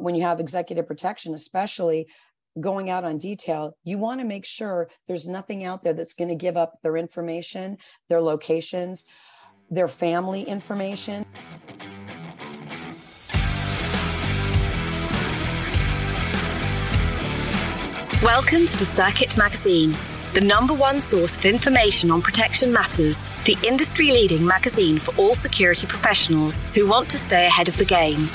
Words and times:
when 0.00 0.14
you 0.14 0.22
have 0.22 0.40
executive 0.40 0.86
protection, 0.86 1.34
especially 1.34 2.08
going 2.58 2.90
out 2.90 3.04
on 3.04 3.18
detail, 3.18 3.76
you 3.84 3.98
want 3.98 4.20
to 4.20 4.26
make 4.26 4.44
sure 4.44 4.88
there's 5.06 5.28
nothing 5.28 5.64
out 5.64 5.84
there 5.84 5.92
that's 5.92 6.14
going 6.14 6.28
to 6.28 6.34
give 6.34 6.56
up 6.56 6.78
their 6.82 6.96
information, 6.96 7.76
their 8.08 8.20
locations, 8.20 9.06
their 9.70 9.88
family 9.88 10.42
information. 10.42 11.24
Welcome 18.22 18.66
to 18.66 18.78
the 18.78 18.84
Circuit 18.84 19.36
Magazine, 19.38 19.96
the 20.34 20.42
number 20.42 20.74
one 20.74 21.00
source 21.00 21.38
of 21.38 21.44
information 21.46 22.10
on 22.10 22.20
protection 22.20 22.72
matters, 22.72 23.30
the 23.44 23.56
industry 23.66 24.08
leading 24.08 24.46
magazine 24.46 24.98
for 24.98 25.14
all 25.16 25.34
security 25.34 25.86
professionals 25.86 26.64
who 26.74 26.86
want 26.86 27.08
to 27.10 27.18
stay 27.18 27.46
ahead 27.46 27.68
of 27.68 27.76
the 27.78 27.84
game. 27.84 28.28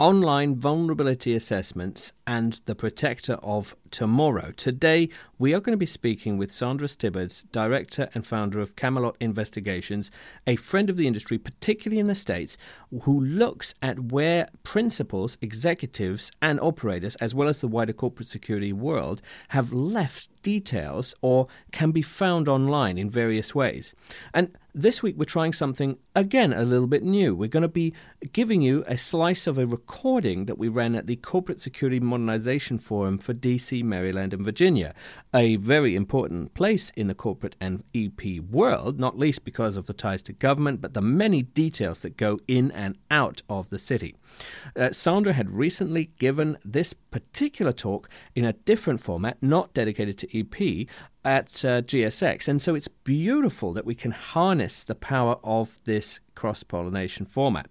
Online 0.00 0.56
vulnerability 0.56 1.34
assessments 1.34 2.12
and 2.26 2.62
the 2.64 2.74
protector 2.74 3.34
of 3.34 3.76
tomorrow. 3.90 4.52
Today, 4.52 5.08
we 5.38 5.54
are 5.54 5.60
going 5.60 5.72
to 5.72 5.78
be 5.78 5.86
speaking 5.86 6.38
with 6.38 6.52
Sandra 6.52 6.88
Stibbards, 6.88 7.44
director 7.50 8.08
and 8.14 8.26
founder 8.26 8.60
of 8.60 8.76
Camelot 8.76 9.16
Investigations, 9.20 10.10
a 10.46 10.56
friend 10.56 10.90
of 10.90 10.96
the 10.96 11.06
industry, 11.06 11.38
particularly 11.38 12.00
in 12.00 12.06
the 12.06 12.14
States, 12.14 12.56
who 13.02 13.20
looks 13.20 13.74
at 13.82 14.12
where 14.12 14.48
principals, 14.62 15.38
executives, 15.40 16.30
and 16.42 16.60
operators, 16.60 17.14
as 17.16 17.34
well 17.34 17.48
as 17.48 17.60
the 17.60 17.68
wider 17.68 17.92
corporate 17.92 18.28
security 18.28 18.72
world, 18.72 19.22
have 19.48 19.72
left 19.72 20.28
details 20.42 21.14
or 21.20 21.46
can 21.72 21.90
be 21.90 22.02
found 22.02 22.48
online 22.48 22.98
in 22.98 23.10
various 23.10 23.54
ways. 23.54 23.94
And 24.32 24.56
this 24.74 25.02
week, 25.02 25.16
we're 25.18 25.24
trying 25.24 25.52
something 25.52 25.98
again 26.14 26.52
a 26.52 26.62
little 26.62 26.86
bit 26.86 27.02
new. 27.02 27.34
We're 27.34 27.48
going 27.48 27.62
to 27.62 27.68
be 27.68 27.92
giving 28.32 28.62
you 28.62 28.84
a 28.86 28.96
slice 28.96 29.48
of 29.48 29.58
a 29.58 29.66
recording 29.66 30.46
that 30.46 30.58
we 30.58 30.68
ran 30.68 30.94
at 30.94 31.08
the 31.08 31.16
Corporate 31.16 31.60
Security 31.60 31.98
Modernization 31.98 32.78
Forum 32.78 33.18
for 33.18 33.34
DC, 33.34 33.79
Maryland, 33.82 34.32
and 34.32 34.44
Virginia, 34.44 34.94
a 35.34 35.56
very 35.56 35.94
important 35.94 36.54
place 36.54 36.90
in 36.96 37.06
the 37.06 37.14
corporate 37.14 37.56
and 37.60 37.84
EP 37.94 38.40
world, 38.50 38.98
not 38.98 39.18
least 39.18 39.44
because 39.44 39.76
of 39.76 39.86
the 39.86 39.92
ties 39.92 40.22
to 40.22 40.32
government, 40.32 40.80
but 40.80 40.94
the 40.94 41.00
many 41.00 41.42
details 41.42 42.02
that 42.02 42.16
go 42.16 42.38
in 42.48 42.70
and 42.72 42.98
out 43.10 43.42
of 43.48 43.68
the 43.68 43.78
city. 43.78 44.14
Uh, 44.76 44.92
Sandra 44.92 45.32
had 45.32 45.50
recently 45.50 46.10
given 46.18 46.58
this 46.64 46.92
particular 46.92 47.72
talk 47.72 48.08
in 48.34 48.44
a 48.44 48.52
different 48.52 49.00
format, 49.00 49.42
not 49.42 49.74
dedicated 49.74 50.18
to 50.18 50.38
EP, 50.38 50.86
at 51.24 51.64
uh, 51.64 51.82
GSX. 51.82 52.48
And 52.48 52.62
so 52.62 52.74
it's 52.74 52.88
beautiful 52.88 53.72
that 53.74 53.84
we 53.84 53.94
can 53.94 54.10
harness 54.10 54.84
the 54.84 54.94
power 54.94 55.38
of 55.44 55.76
this 55.84 56.20
cross 56.34 56.62
pollination 56.62 57.26
format. 57.26 57.68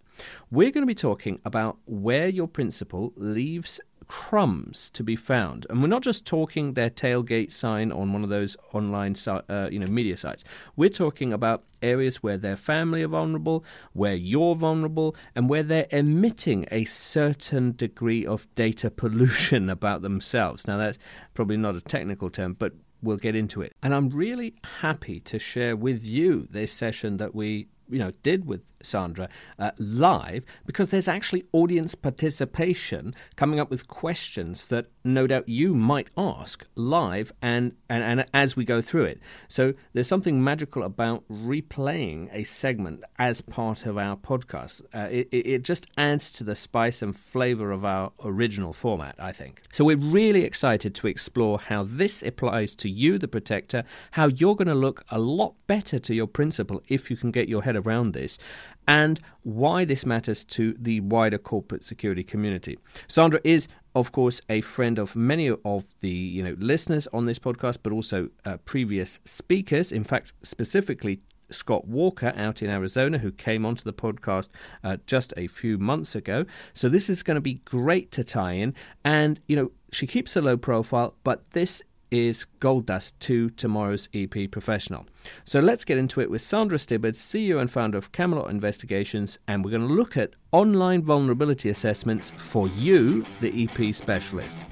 We're 0.52 0.71
going 0.71 0.83
to 0.83 0.87
be 0.87 0.95
talking 0.95 1.39
about 1.45 1.77
where 1.85 2.27
your 2.27 2.47
principal 2.47 3.13
leaves 3.15 3.80
crumbs 4.09 4.89
to 4.89 5.03
be 5.03 5.15
found. 5.15 5.65
And 5.69 5.81
we're 5.81 5.88
not 5.88 6.02
just 6.02 6.25
talking 6.25 6.73
their 6.73 6.89
tailgate 6.89 7.53
sign 7.53 7.91
on 7.91 8.11
one 8.11 8.23
of 8.23 8.29
those 8.29 8.57
online 8.73 9.15
uh, 9.27 9.69
you 9.71 9.79
know, 9.79 9.89
media 9.89 10.17
sites. 10.17 10.43
We're 10.75 10.89
talking 10.89 11.31
about 11.31 11.63
areas 11.81 12.21
where 12.21 12.37
their 12.37 12.57
family 12.57 13.03
are 13.03 13.07
vulnerable, 13.07 13.63
where 13.93 14.15
you're 14.15 14.55
vulnerable, 14.55 15.15
and 15.35 15.47
where 15.47 15.63
they're 15.63 15.87
emitting 15.91 16.65
a 16.71 16.83
certain 16.85 17.71
degree 17.71 18.25
of 18.25 18.53
data 18.55 18.91
pollution 19.02 19.69
about 19.69 20.02
themselves. 20.02 20.67
Now, 20.67 20.77
that's 20.77 20.97
probably 21.33 21.57
not 21.57 21.75
a 21.75 21.81
technical 21.81 22.30
term, 22.30 22.55
but 22.57 22.73
we'll 23.02 23.17
get 23.17 23.35
into 23.35 23.61
it. 23.61 23.73
And 23.81 23.93
I'm 23.93 24.09
really 24.09 24.55
happy 24.81 25.19
to 25.21 25.39
share 25.39 25.75
with 25.75 26.03
you 26.03 26.47
this 26.49 26.73
session 26.73 27.17
that 27.17 27.33
we 27.33 27.67
you 27.89 27.97
know 27.97 28.11
did 28.21 28.45
with 28.45 28.61
Sandra 28.81 29.30
uh, 29.58 29.72
live 29.77 30.45
because 30.66 30.89
there's 30.89 31.08
actually 31.08 31.45
audience 31.52 31.95
participation 31.95 33.13
coming 33.36 33.59
up 33.59 33.70
with 33.70 33.87
questions 33.87 34.67
that 34.67 34.87
no 35.04 35.27
doubt 35.27 35.48
you 35.48 35.73
might 35.73 36.09
ask 36.17 36.65
live 36.76 37.31
and, 37.42 37.73
and, 37.89 38.04
and 38.04 38.26
as 38.33 38.55
we 38.55 38.65
go 38.65 38.81
through 38.81 39.05
it. 39.05 39.20
So 39.48 39.73
there's 39.93 40.08
something 40.08 40.43
magical 40.43 40.83
about 40.83 41.23
replaying 41.30 42.30
a 42.31 42.43
segment 42.43 43.04
as 43.17 43.42
part 43.42 43.86
of 43.86 43.98
our 43.98 44.15
podcast. 44.15 44.81
Uh, 44.93 45.08
it, 45.09 45.27
it 45.31 45.64
just 45.64 45.87
adds 45.98 46.31
to 46.33 46.43
the 46.43 46.55
spice 46.55 47.02
and 47.02 47.15
flavor 47.15 47.71
of 47.71 47.86
our 47.86 48.11
original 48.23 48.73
format, 48.73 49.15
I 49.20 49.31
think. 49.31 49.61
So 49.71 49.86
we're 49.86 49.98
really 49.98 50.43
excited 50.43 50.95
to 50.95 51.08
explore 51.08 51.59
how 51.59 51.83
this 51.83 52.23
applies 52.23 52.75
to 52.77 52.89
you, 52.89 53.17
the 53.17 53.27
protector, 53.27 53.83
how 54.11 54.27
you're 54.27 54.55
going 54.55 54.67
to 54.67 54.75
look 54.75 55.04
a 55.09 55.20
lot 55.20 55.55
better 55.67 55.99
to 55.99 56.15
your 56.15 56.27
principal 56.27 56.81
if 56.87 57.09
you 57.09 57.17
can 57.17 57.31
get 57.31 57.49
your 57.49 57.64
head 57.64 57.75
around 57.75 58.14
this 58.14 58.37
and 58.89 59.20
why 59.44 59.86
this 59.86 60.04
matters 60.04 60.44
to 60.44 60.76
the 60.80 61.00
wider 61.02 61.38
corporate 61.38 61.83
security 61.83 62.23
community. 62.23 62.77
Sandra 63.08 63.39
is, 63.44 63.67
of 63.94 64.11
course, 64.11 64.42
a 64.50 64.61
friend 64.61 64.98
of 64.98 65.16
many 65.16 65.50
of 65.64 65.86
the 66.02 66.10
you 66.10 66.44
know 66.44 66.55
listeners 66.58 67.08
on 67.14 67.26
this 67.26 67.39
podcast, 67.39 67.78
but 67.83 67.94
also 67.94 68.30
uh, 68.45 68.58
previous 68.66 69.20
speakers. 69.23 69.92
In 69.92 70.04
fact, 70.04 70.33
specifically 70.42 71.22
Scott 71.52 71.88
Walker 71.88 72.33
out 72.36 72.61
in 72.61 72.70
Arizona, 72.70 73.20
who 73.20 73.32
came 73.32 73.66
onto 73.66 73.83
the 73.83 73.94
podcast 73.94 74.49
uh, 74.83 74.98
just 75.05 75.33
a 75.38 75.48
few 75.48 75.78
months 75.78 76.16
ago. 76.16 76.45
So 76.73 76.89
this 76.89 77.10
is 77.10 77.23
going 77.23 77.36
to 77.36 77.42
be 77.42 77.55
great 77.66 78.11
to 78.11 78.23
tie 78.23 78.54
in. 78.54 78.76
And, 79.04 79.39
you 79.48 79.55
know, 79.55 79.72
she 79.92 80.05
keeps 80.05 80.36
a 80.36 80.42
low 80.42 80.58
profile, 80.58 81.16
but 81.23 81.49
this 81.52 81.82
is 82.11 82.45
Gold 82.59 82.86
Dust 82.86 83.20
to 83.21 83.49
tomorrow's 83.52 84.09
EP 84.14 84.49
professional. 84.52 85.05
So 85.45 85.59
let's 85.59 85.86
get 85.86 85.97
into 85.97 86.21
it 86.21 86.30
with 86.30 86.42
Sandra 86.42 86.77
Stibbard, 86.77 87.15
CEO 87.15 87.59
and 87.59 87.70
founder 87.70 87.97
of 87.97 88.11
Camelot 88.11 88.49
Investigations, 88.49 89.39
and 89.47 89.64
we're 89.64 89.71
going 89.71 89.87
to 89.87 89.93
look 89.93 90.17
at 90.17 90.33
online 90.52 91.03
vulnerability 91.03 91.69
assessments 91.69 92.31
for 92.37 92.67
you, 92.69 93.25
the 93.42 93.64
EP 93.64 93.93
specialist. 93.93 94.64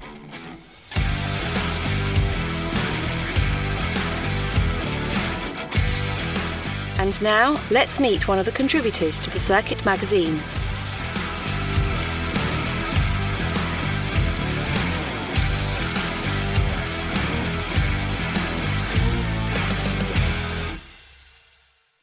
And 6.98 7.22
now, 7.22 7.60
let's 7.70 8.00
meet 8.00 8.26
one 8.26 8.40
of 8.40 8.44
the 8.44 8.52
contributors 8.52 9.20
to 9.20 9.30
the 9.30 9.38
Circuit 9.38 9.84
magazine. 9.86 10.57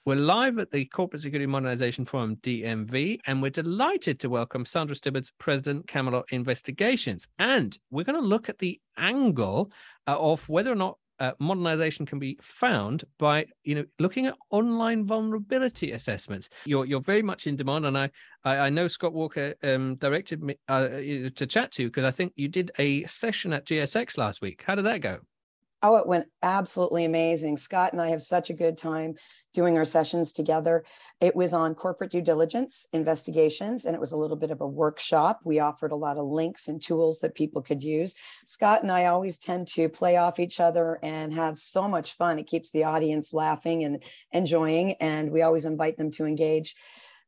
We're 0.05 0.17
live 0.17 0.59
at 0.59 0.69
the 0.69 0.85
Corporate 0.85 1.23
Security 1.23 1.47
Modernization 1.47 2.05
Forum, 2.05 2.35
DMV, 2.35 3.21
and 3.25 3.41
we're 3.41 3.49
delighted 3.49 4.19
to 4.19 4.29
welcome 4.29 4.63
Sandra 4.63 4.95
Stibbards, 4.95 5.31
President 5.39 5.87
Camelot 5.87 6.25
Investigations. 6.29 7.27
And 7.39 7.75
we're 7.89 8.03
going 8.03 8.21
to 8.21 8.27
look 8.27 8.47
at 8.47 8.59
the 8.59 8.79
angle 8.99 9.71
uh, 10.05 10.15
of 10.15 10.47
whether 10.47 10.71
or 10.71 10.75
not 10.75 10.99
uh, 11.19 11.31
modernization 11.39 12.05
can 12.05 12.19
be 12.19 12.37
found 12.39 13.03
by 13.17 13.47
you 13.63 13.73
know 13.73 13.85
looking 13.97 14.27
at 14.27 14.35
online 14.51 15.07
vulnerability 15.07 15.93
assessments. 15.93 16.49
You're 16.65 16.85
you're 16.85 17.01
very 17.01 17.23
much 17.23 17.47
in 17.47 17.55
demand, 17.55 17.87
and 17.87 17.97
I 17.97 18.11
I, 18.43 18.57
I 18.57 18.69
know 18.69 18.87
Scott 18.87 19.13
Walker 19.13 19.55
um, 19.63 19.95
directed 19.95 20.43
me 20.43 20.59
uh, 20.67 20.87
to 20.87 21.47
chat 21.47 21.71
to 21.71 21.81
you 21.81 21.89
because 21.89 22.05
I 22.05 22.11
think 22.11 22.33
you 22.35 22.47
did 22.47 22.69
a 22.77 23.05
session 23.05 23.53
at 23.53 23.65
GSX 23.65 24.19
last 24.19 24.43
week. 24.43 24.63
How 24.67 24.75
did 24.75 24.85
that 24.85 25.01
go? 25.01 25.21
Oh, 25.87 25.97
it 25.97 26.07
went 26.07 26.25
absolutely 26.41 27.05
amazing. 27.05 27.57
Scott 27.57 27.93
and 27.93 28.01
I 28.01 28.09
have 28.09 28.23
such 28.23 28.49
a 28.49 28.55
good 28.55 28.75
time 28.75 29.13
doing 29.53 29.77
our 29.77 29.85
sessions 29.85 30.33
together. 30.33 30.83
It 31.21 31.35
was 31.35 31.53
on 31.53 31.75
corporate 31.75 32.09
due 32.09 32.23
diligence 32.23 32.87
investigations, 32.91 33.85
and 33.85 33.93
it 33.93 33.99
was 33.99 34.11
a 34.11 34.17
little 34.17 34.35
bit 34.35 34.49
of 34.49 34.61
a 34.61 34.67
workshop. 34.67 35.41
We 35.43 35.59
offered 35.59 35.91
a 35.91 35.95
lot 35.95 36.17
of 36.17 36.25
links 36.25 36.69
and 36.69 36.81
tools 36.81 37.19
that 37.19 37.35
people 37.35 37.61
could 37.61 37.83
use. 37.83 38.15
Scott 38.47 38.81
and 38.81 38.91
I 38.91 39.05
always 39.05 39.37
tend 39.37 39.67
to 39.75 39.87
play 39.87 40.17
off 40.17 40.39
each 40.39 40.59
other 40.59 40.97
and 41.03 41.31
have 41.31 41.55
so 41.55 41.87
much 41.87 42.13
fun. 42.13 42.39
It 42.39 42.47
keeps 42.47 42.71
the 42.71 42.85
audience 42.85 43.31
laughing 43.31 43.83
and 43.83 44.01
enjoying, 44.31 44.93
and 44.93 45.29
we 45.29 45.43
always 45.43 45.65
invite 45.65 45.97
them 45.97 46.09
to 46.13 46.25
engage. 46.25 46.73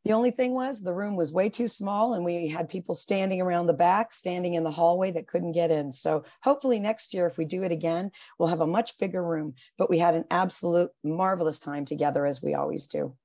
The 0.08 0.14
only 0.14 0.32
thing 0.32 0.54
was 0.54 0.80
the 0.80 0.94
room 0.94 1.18
was 1.18 1.34
way 1.34 1.50
too 1.50 1.68
small 1.68 2.14
and 2.14 2.24
we 2.24 2.48
had 2.48 2.70
people 2.70 2.96
standing 2.96 3.42
around 3.42 3.68
the 3.68 3.74
back, 3.74 4.14
standing 4.14 4.54
in 4.54 4.64
the 4.64 4.72
hallway 4.72 5.12
that 5.12 5.28
couldn't 5.28 5.52
get 5.52 5.70
in. 5.70 5.92
So 5.92 6.24
hopefully 6.42 6.80
next 6.80 7.14
year, 7.14 7.28
if 7.28 7.38
we 7.38 7.44
do 7.44 7.64
it 7.64 7.74
again, 7.74 8.12
we'll 8.40 8.48
have 8.48 8.62
a 8.62 8.68
much 8.68 8.98
bigger 9.00 9.22
room. 9.22 9.56
But 9.78 9.90
we 9.90 9.98
had 9.98 10.16
an 10.16 10.24
absolute 10.32 10.92
marvelous 11.04 11.60
time 11.60 11.84
together 11.84 12.26
as 12.26 12.42
we 12.42 12.54
always 12.54 12.88
do. 12.88 13.18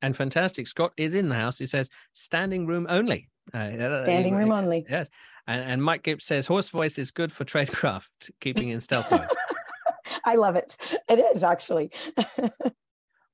And 0.00 0.16
fantastic. 0.16 0.66
Scott 0.66 0.94
is 0.96 1.12
in 1.12 1.28
the 1.28 1.34
house. 1.34 1.58
He 1.58 1.66
says 1.66 1.90
standing 2.14 2.66
room 2.66 2.86
only. 2.88 3.28
Uh, 3.52 3.72
standing 4.02 4.34
room 4.34 4.50
only. 4.50 4.86
Yes. 4.88 5.10
And, 5.46 5.60
and 5.60 5.82
Mike 5.82 6.04
Gibbs 6.04 6.24
says 6.24 6.46
hoarse 6.46 6.70
voice 6.70 6.96
is 6.96 7.10
good 7.10 7.32
for 7.32 7.44
tradecraft, 7.44 8.30
keeping 8.40 8.70
in 8.70 8.80
stealth 8.80 9.10
mode. 9.10 9.28
I 10.24 10.36
love 10.36 10.56
it. 10.56 10.78
It 11.06 11.18
is 11.18 11.44
actually. 11.44 11.92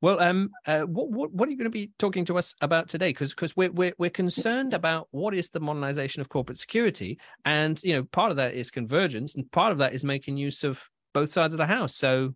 Well, 0.02 0.20
um, 0.20 0.50
uh, 0.66 0.80
what, 0.80 1.10
what, 1.10 1.32
what 1.32 1.48
are 1.48 1.52
you 1.52 1.58
going 1.58 1.64
to 1.64 1.70
be 1.70 1.90
talking 1.98 2.24
to 2.26 2.38
us 2.38 2.54
about 2.62 2.88
today? 2.88 3.10
Because 3.10 3.30
because 3.30 3.54
we're, 3.54 3.70
we're 3.70 3.92
we're 3.98 4.10
concerned 4.10 4.72
about 4.72 5.08
what 5.10 5.34
is 5.34 5.50
the 5.50 5.60
modernization 5.60 6.22
of 6.22 6.28
corporate 6.30 6.58
security, 6.58 7.18
and 7.44 7.80
you 7.82 7.94
know 7.94 8.04
part 8.04 8.30
of 8.30 8.38
that 8.38 8.54
is 8.54 8.70
convergence, 8.70 9.34
and 9.34 9.50
part 9.50 9.72
of 9.72 9.78
that 9.78 9.92
is 9.92 10.02
making 10.02 10.38
use 10.38 10.64
of 10.64 10.82
both 11.12 11.30
sides 11.30 11.52
of 11.52 11.58
the 11.58 11.66
house. 11.66 11.94
So, 11.96 12.34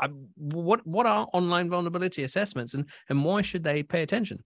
I, 0.00 0.08
what 0.36 0.84
what 0.84 1.06
are 1.06 1.28
online 1.32 1.70
vulnerability 1.70 2.24
assessments 2.24 2.74
and 2.74 2.86
and 3.08 3.24
why 3.24 3.42
should 3.42 3.62
they 3.62 3.84
pay 3.84 4.02
attention? 4.02 4.42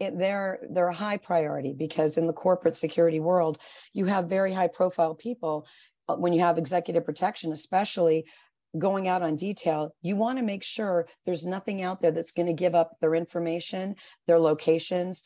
It, 0.00 0.18
they're 0.18 0.60
they're 0.70 0.88
a 0.88 0.94
high 0.94 1.18
priority 1.18 1.74
because 1.76 2.16
in 2.16 2.26
the 2.26 2.32
corporate 2.32 2.76
security 2.76 3.20
world, 3.20 3.58
you 3.92 4.06
have 4.06 4.26
very 4.26 4.52
high 4.52 4.68
profile 4.68 5.14
people. 5.14 5.66
Uh, 6.08 6.14
when 6.14 6.32
you 6.32 6.40
have 6.40 6.56
executive 6.56 7.04
protection, 7.04 7.50
especially 7.50 8.24
going 8.78 9.08
out 9.08 9.22
on 9.22 9.36
detail, 9.36 9.94
you 10.02 10.16
want 10.16 10.38
to 10.38 10.44
make 10.44 10.62
sure 10.62 11.08
there's 11.24 11.46
nothing 11.46 11.82
out 11.82 12.00
there 12.00 12.10
that's 12.10 12.32
going 12.32 12.46
to 12.46 12.52
give 12.52 12.74
up 12.74 12.96
their 13.00 13.14
information, 13.14 13.96
their 14.26 14.38
locations, 14.38 15.24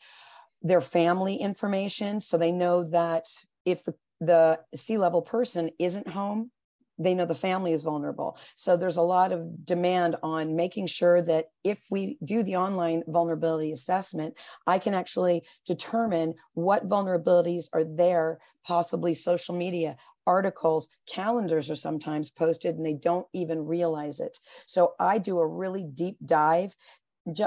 their 0.61 0.81
family 0.81 1.35
information, 1.35 2.21
so 2.21 2.37
they 2.37 2.51
know 2.51 2.83
that 2.83 3.25
if 3.65 3.83
the 3.83 3.95
the 4.21 4.59
C 4.75 4.97
level 4.97 5.23
person 5.23 5.71
isn't 5.79 6.07
home, 6.07 6.51
they 6.99 7.15
know 7.15 7.25
the 7.25 7.35
family 7.35 7.71
is 7.71 7.81
vulnerable. 7.81 8.37
So 8.55 8.77
there's 8.77 8.97
a 8.97 9.01
lot 9.01 9.31
of 9.31 9.65
demand 9.65 10.15
on 10.21 10.55
making 10.55 10.85
sure 10.85 11.21
that 11.23 11.47
if 11.63 11.83
we 11.89 12.17
do 12.23 12.43
the 12.43 12.57
online 12.57 13.03
vulnerability 13.07 13.71
assessment, 13.71 14.35
I 14.67 14.77
can 14.77 14.93
actually 14.93 15.43
determine 15.65 16.35
what 16.53 16.87
vulnerabilities 16.87 17.65
are 17.73 17.83
there, 17.83 18.39
possibly 18.63 19.15
social 19.15 19.55
media, 19.55 19.97
articles, 20.27 20.89
calendars 21.07 21.69
are 21.69 21.75
sometimes 21.75 22.31
posted 22.31 22.75
and 22.75 22.85
they 22.85 22.93
don't 22.93 23.27
even 23.33 23.65
realize 23.65 24.19
it. 24.19 24.37
So 24.65 24.93
I 24.99 25.17
do 25.17 25.39
a 25.39 25.47
really 25.47 25.83
deep 25.83 26.17
dive 26.25 26.75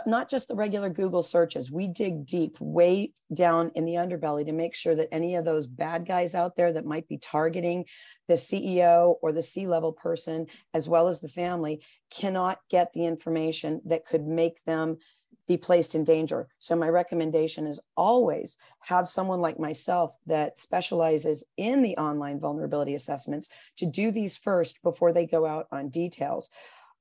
not 0.07 0.31
just 0.31 0.47
the 0.47 0.55
regular 0.55 0.89
Google 0.89 1.23
searches. 1.23 1.71
We 1.71 1.89
dig 1.89 2.27
deep, 2.27 2.61
way 2.61 3.13
down 3.33 3.73
in 3.75 3.85
the 3.85 3.95
underbelly 3.95 4.47
to 4.47 4.53
make 4.53 4.75
sure 4.75 4.95
that 4.95 5.09
any 5.13 5.35
of 5.35 5.45
those 5.45 5.67
bad 5.67 6.07
guys 6.07 6.35
out 6.35 6.55
there 6.57 6.73
that 6.73 6.87
might 6.87 7.09
be 7.09 7.19
targeting 7.19 7.85
the 8.29 8.35
CEO 8.35 9.17
or 9.21 9.33
the 9.33 9.43
C 9.43 9.67
level 9.67 9.93
person, 9.93 10.47
as 10.73 10.89
well 10.89 11.09
as 11.09 11.21
the 11.21 11.29
family, 11.29 11.83
cannot 12.11 12.61
get 12.71 12.93
the 12.93 13.05
information 13.05 13.81
that 13.87 14.07
could 14.07 14.27
make 14.27 14.63
them 14.65 14.97
be 15.47 15.57
placed 15.57 15.95
in 15.95 16.05
danger. 16.05 16.49
So, 16.59 16.77
my 16.77 16.89
recommendation 16.89 17.67
is 17.67 17.81
always 17.97 18.59
have 18.81 19.09
someone 19.09 19.41
like 19.41 19.59
myself 19.59 20.17
that 20.27 20.59
specializes 20.59 21.45
in 21.57 21.83
the 21.83 21.97
online 21.97 22.41
vulnerability 22.41 22.95
assessments 22.95 23.49
to 23.77 23.87
do 23.87 24.11
these 24.11 24.37
first 24.37 24.83
before 24.83 25.13
they 25.13 25.27
go 25.27 25.47
out 25.47 25.67
on 25.71 25.89
details. 25.91 26.51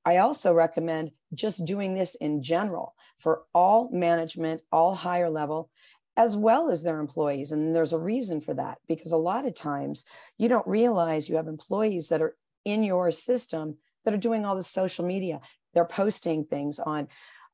I 0.04 0.18
also 0.18 0.52
recommend 0.52 1.12
just 1.32 1.64
doing 1.64 1.94
this 1.94 2.14
in 2.16 2.42
general 2.42 2.94
for 3.18 3.44
all 3.54 3.88
management, 3.90 4.60
all 4.70 4.94
higher 4.94 5.30
level, 5.30 5.70
as 6.16 6.36
well 6.36 6.70
as 6.70 6.82
their 6.82 7.00
employees. 7.00 7.52
And 7.52 7.74
there's 7.74 7.92
a 7.92 7.98
reason 7.98 8.40
for 8.40 8.54
that 8.54 8.78
because 8.86 9.12
a 9.12 9.16
lot 9.16 9.46
of 9.46 9.54
times 9.54 10.04
you 10.36 10.48
don't 10.48 10.66
realize 10.66 11.28
you 11.28 11.36
have 11.36 11.48
employees 11.48 12.08
that 12.08 12.22
are 12.22 12.36
in 12.64 12.82
your 12.82 13.10
system 13.10 13.76
that 14.04 14.14
are 14.14 14.18
doing 14.18 14.44
all 14.44 14.54
the 14.54 14.62
social 14.62 15.04
media. 15.04 15.40
They're 15.72 15.84
posting 15.84 16.44
things 16.44 16.78
on 16.78 17.08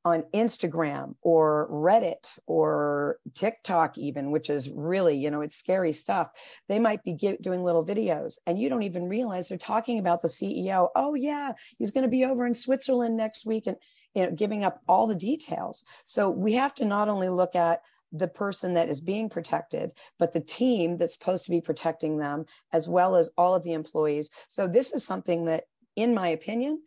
on 0.04 0.24
Instagram 0.34 1.14
or 1.22 1.68
Reddit 1.70 2.38
or 2.46 3.18
TikTok, 3.34 3.98
even, 3.98 4.30
which 4.30 4.48
is 4.48 4.70
really, 4.70 5.16
you 5.16 5.30
know, 5.30 5.42
it's 5.42 5.56
scary 5.56 5.92
stuff. 5.92 6.30
They 6.68 6.78
might 6.78 7.02
be 7.02 7.12
get, 7.12 7.42
doing 7.42 7.62
little 7.62 7.84
videos 7.84 8.38
and 8.46 8.58
you 8.58 8.68
don't 8.68 8.82
even 8.82 9.08
realize 9.08 9.48
they're 9.48 9.58
talking 9.58 9.98
about 9.98 10.22
the 10.22 10.28
CEO. 10.28 10.88
Oh, 10.96 11.14
yeah, 11.14 11.52
he's 11.78 11.90
going 11.90 12.04
to 12.04 12.10
be 12.10 12.24
over 12.24 12.46
in 12.46 12.54
Switzerland 12.54 13.16
next 13.16 13.44
week 13.44 13.66
and, 13.66 13.76
you 14.14 14.24
know, 14.24 14.30
giving 14.30 14.64
up 14.64 14.80
all 14.88 15.06
the 15.06 15.14
details. 15.14 15.84
So 16.06 16.30
we 16.30 16.54
have 16.54 16.74
to 16.76 16.84
not 16.84 17.08
only 17.08 17.28
look 17.28 17.54
at 17.54 17.82
the 18.12 18.28
person 18.28 18.74
that 18.74 18.88
is 18.88 19.00
being 19.00 19.28
protected, 19.28 19.92
but 20.18 20.32
the 20.32 20.40
team 20.40 20.96
that's 20.96 21.12
supposed 21.12 21.44
to 21.44 21.50
be 21.50 21.60
protecting 21.60 22.16
them, 22.16 22.44
as 22.72 22.88
well 22.88 23.16
as 23.16 23.30
all 23.36 23.54
of 23.54 23.62
the 23.62 23.72
employees. 23.72 24.30
So 24.48 24.66
this 24.66 24.92
is 24.92 25.04
something 25.04 25.44
that, 25.44 25.64
in 25.94 26.14
my 26.14 26.28
opinion, 26.28 26.82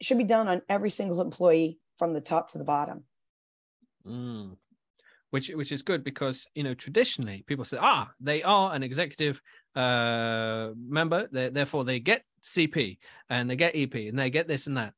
should 0.00 0.18
be 0.18 0.24
done 0.24 0.48
on 0.48 0.62
every 0.68 0.90
single 0.90 1.20
employee 1.20 1.78
from 1.98 2.12
the 2.12 2.20
top 2.20 2.50
to 2.50 2.58
the 2.58 2.64
bottom. 2.64 3.04
Mm. 4.06 4.56
Which 5.30 5.48
which 5.48 5.72
is 5.72 5.82
good 5.82 6.04
because 6.04 6.46
you 6.54 6.62
know 6.62 6.74
traditionally 6.74 7.44
people 7.46 7.64
say 7.64 7.78
ah 7.80 8.08
they 8.20 8.42
are 8.44 8.72
an 8.72 8.82
executive 8.82 9.42
uh, 9.74 10.70
member 10.76 11.28
therefore 11.30 11.84
they 11.84 11.98
get 11.98 12.22
CP 12.42 12.98
and 13.28 13.50
they 13.50 13.56
get 13.56 13.76
EP 13.76 13.94
and 13.94 14.18
they 14.18 14.30
get 14.30 14.48
this 14.48 14.66
and 14.66 14.76
that, 14.76 14.94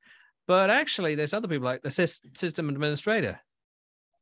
but 0.46 0.70
actually 0.70 1.14
there's 1.14 1.34
other 1.34 1.48
people 1.48 1.64
like 1.64 1.82
the 1.82 1.90
system 1.90 2.68
administrator. 2.68 3.40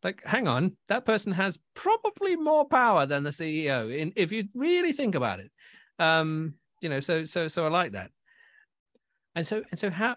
Like, 0.03 0.23
hang 0.25 0.47
on, 0.47 0.77
that 0.89 1.05
person 1.05 1.33
has 1.33 1.59
probably 1.75 2.37
more 2.37 2.65
power 2.65 3.07
than 3.07 3.25
the 3.25 3.31
CEO. 3.31 3.95
In 3.95 4.13
if 4.15 4.31
you 4.31 4.45
really 4.55 4.93
think 4.93 5.15
about 5.15 5.41
it, 5.41 5.51
um, 5.99 6.55
you 6.81 6.89
know. 6.89 7.01
So 7.01 7.25
so 7.25 7.49
so 7.49 7.65
I 7.65 7.69
like 7.69 7.93
that. 7.93 8.11
And 9.37 9.47
so, 9.47 9.63
and 9.71 9.79
so, 9.79 9.91
how? 9.91 10.17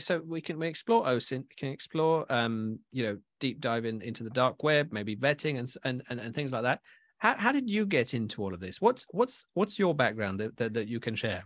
So 0.00 0.20
we 0.26 0.40
can 0.40 0.58
we 0.58 0.66
explore 0.66 1.04
OSINT, 1.06 1.44
we 1.48 1.54
can 1.56 1.68
explore, 1.68 2.30
um, 2.30 2.80
you 2.90 3.04
know, 3.04 3.18
deep 3.38 3.60
dive 3.60 3.84
in, 3.84 4.02
into 4.02 4.24
the 4.24 4.30
dark 4.30 4.64
web, 4.64 4.92
maybe 4.92 5.14
vetting 5.14 5.60
and 5.60 5.72
and 5.84 6.02
and, 6.10 6.18
and 6.18 6.34
things 6.34 6.50
like 6.50 6.64
that. 6.64 6.80
How, 7.18 7.36
how 7.36 7.52
did 7.52 7.70
you 7.70 7.86
get 7.86 8.14
into 8.14 8.42
all 8.42 8.52
of 8.52 8.58
this? 8.58 8.80
What's 8.80 9.06
what's 9.12 9.46
what's 9.54 9.78
your 9.78 9.94
background 9.94 10.40
that, 10.40 10.56
that, 10.56 10.74
that 10.74 10.88
you 10.88 10.98
can 10.98 11.14
share? 11.14 11.44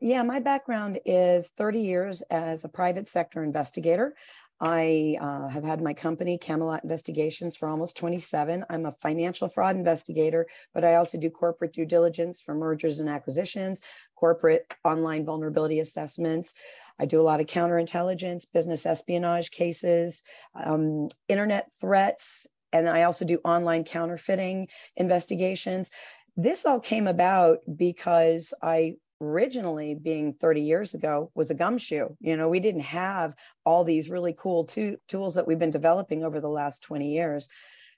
Yeah, 0.00 0.22
my 0.22 0.40
background 0.40 0.98
is 1.04 1.52
30 1.56 1.80
years 1.80 2.22
as 2.30 2.64
a 2.64 2.68
private 2.68 3.08
sector 3.08 3.42
investigator. 3.42 4.14
I 4.60 5.16
uh, 5.20 5.48
have 5.48 5.62
had 5.62 5.80
my 5.80 5.94
company, 5.94 6.36
Camelot 6.36 6.82
Investigations, 6.82 7.56
for 7.56 7.68
almost 7.68 7.96
27. 7.96 8.64
I'm 8.68 8.86
a 8.86 8.92
financial 8.92 9.48
fraud 9.48 9.76
investigator, 9.76 10.46
but 10.74 10.84
I 10.84 10.96
also 10.96 11.18
do 11.18 11.30
corporate 11.30 11.72
due 11.72 11.86
diligence 11.86 12.40
for 12.40 12.54
mergers 12.54 12.98
and 12.98 13.08
acquisitions, 13.08 13.80
corporate 14.16 14.74
online 14.84 15.24
vulnerability 15.24 15.78
assessments. 15.78 16.54
I 16.98 17.06
do 17.06 17.20
a 17.20 17.22
lot 17.22 17.40
of 17.40 17.46
counterintelligence, 17.46 18.46
business 18.52 18.84
espionage 18.84 19.52
cases, 19.52 20.24
um, 20.56 21.08
internet 21.28 21.68
threats, 21.80 22.48
and 22.72 22.88
I 22.88 23.04
also 23.04 23.24
do 23.24 23.40
online 23.44 23.84
counterfeiting 23.84 24.68
investigations. 24.96 25.92
This 26.36 26.66
all 26.66 26.80
came 26.80 27.06
about 27.06 27.58
because 27.76 28.52
I 28.60 28.96
originally 29.20 29.94
being 29.94 30.32
30 30.32 30.60
years 30.60 30.94
ago 30.94 31.30
was 31.34 31.50
a 31.50 31.54
gumshoe 31.54 32.08
you 32.20 32.36
know 32.36 32.48
we 32.48 32.60
didn't 32.60 32.82
have 32.82 33.34
all 33.64 33.84
these 33.84 34.08
really 34.08 34.34
cool 34.38 34.64
to- 34.64 34.96
tools 35.08 35.34
that 35.34 35.46
we've 35.46 35.58
been 35.58 35.70
developing 35.70 36.24
over 36.24 36.40
the 36.40 36.48
last 36.48 36.82
20 36.82 37.10
years. 37.10 37.48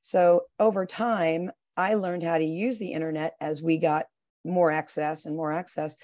So 0.03 0.43
over 0.59 0.87
time 0.87 1.51
i 1.77 1.95
learned 1.95 2.23
how 2.23 2.39
to 2.39 2.45
use 2.45 2.79
the 2.79 2.93
internet 2.93 3.35
as 3.41 3.63
we 3.63 3.79
got 3.79 4.07
more 4.45 4.71
access 4.71 5.27
and 5.27 5.37
more 5.37 5.53
access 5.53 5.97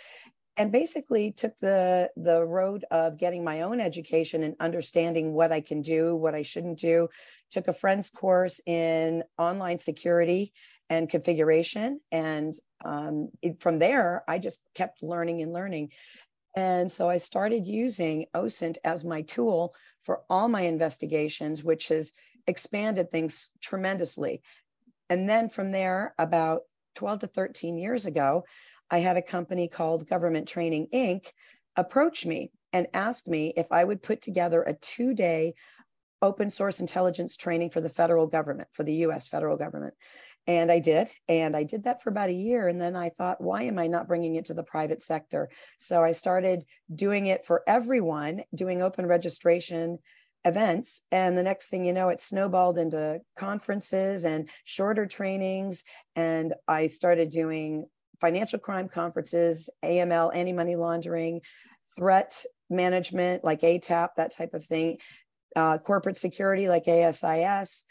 and 0.57 0.73
basically 0.73 1.33
took 1.33 1.57
the 1.59 2.11
the 2.17 2.45
road 2.45 2.85
of 2.91 3.19
getting 3.19 3.45
my 3.45 3.63
own 3.63 3.81
education 3.81 4.43
and 4.43 4.55
understanding 4.61 5.33
what 5.33 5.53
i 5.53 5.61
can 5.61 5.83
do 5.83 6.15
what 6.15 6.35
i 6.35 6.43
shouldn't 6.43 6.79
do 6.79 7.09
took 7.51 7.69
a 7.69 7.73
friend's 7.73 8.11
course 8.11 8.61
in 8.67 9.23
online 9.39 9.79
security 9.79 10.53
and 10.91 11.09
configuration. 11.09 12.01
And 12.13 12.55
um, 12.85 13.31
it, 13.43 13.61
from 13.61 13.79
there, 13.79 14.25
I 14.29 14.39
just 14.39 14.61
kept 14.75 15.03
learning 15.03 15.43
and 15.43 15.53
learning. 15.53 15.91
And 16.57 16.91
so 16.91 17.09
I 17.09 17.19
started 17.19 17.67
using 17.67 18.27
OSINT 18.35 18.77
as 18.85 19.05
my 19.05 19.23
tool 19.23 19.75
for 20.05 20.23
all 20.31 20.49
my 20.49 20.63
investigations, 20.63 21.63
which 21.63 21.89
has 21.89 22.13
expanded 22.47 23.11
things 23.11 23.51
tremendously. 23.61 24.43
And 25.11 25.29
then 25.29 25.49
from 25.49 25.73
there, 25.73 26.15
about 26.19 26.63
12 26.95 27.21
to 27.21 27.27
13 27.27 27.77
years 27.77 28.07
ago, 28.07 28.45
I 28.91 28.99
had 28.99 29.17
a 29.17 29.23
company 29.23 29.69
called 29.69 30.09
Government 30.09 30.49
Training 30.49 30.89
Inc. 30.95 31.27
approach 31.77 32.25
me 32.25 32.51
and 32.73 32.87
ask 32.95 33.27
me 33.27 33.53
if 33.57 33.73
I 33.73 33.85
would 33.85 34.03
put 34.03 34.23
together 34.23 34.63
a 34.63 34.75
two 34.75 35.15
day 35.15 35.55
open 36.23 36.51
source 36.51 36.81
intelligence 36.81 37.37
training 37.37 37.71
for 37.71 37.81
the 37.81 37.89
federal 37.89 38.27
government, 38.27 38.69
for 38.73 38.83
the 38.83 38.95
US 39.07 39.29
federal 39.29 39.57
government. 39.57 39.95
And 40.47 40.71
I 40.71 40.79
did. 40.79 41.09
And 41.29 41.57
I 41.57 41.65
did 41.65 41.85
that 41.85 42.03
for 42.03 42.11
about 42.11 42.29
a 42.29 42.35
year. 42.35 42.69
And 42.69 42.81
then 42.81 42.95
I 42.95 43.09
thought, 43.11 43.41
why 43.41 43.65
am 43.65 43.79
I 43.79 43.89
not 43.89 44.07
bringing 44.07 44.37
it 44.37 44.47
to 44.47 44.55
the 44.55 44.63
private 44.63 45.03
sector? 45.03 45.51
So 45.79 46.03
I 46.03 46.13
started 46.13 46.65
doing 46.95 47.27
it 47.27 47.45
for 47.45 47.63
everyone, 47.67 48.43
doing 48.55 48.81
open 48.81 49.07
registration 49.07 49.99
events. 50.45 51.03
And 51.11 51.37
the 51.37 51.43
next 51.43 51.69
thing 51.69 51.85
you 51.85 51.93
know, 51.93 52.09
it 52.09 52.21
snowballed 52.21 52.79
into 52.79 53.21
conferences 53.37 54.25
and 54.25 54.49
shorter 54.65 55.05
trainings. 55.07 55.83
And 56.15 56.55
I 56.69 56.87
started 56.87 57.31
doing 57.31 57.87
financial 58.21 58.61
crime 58.61 58.89
conferences, 58.89 59.69
AML, 59.85 60.35
anti 60.35 60.53
money 60.53 60.77
laundering, 60.77 61.41
threat 61.97 62.45
management 62.71 63.45
like 63.45 63.61
ATAP, 63.61 64.11
that 64.17 64.35
type 64.35 64.55
of 64.55 64.65
thing, 64.65 64.99
uh, 65.57 65.79
corporate 65.79 66.19
security 66.19 66.69
like 66.69 66.87
ASIS, 66.87 67.87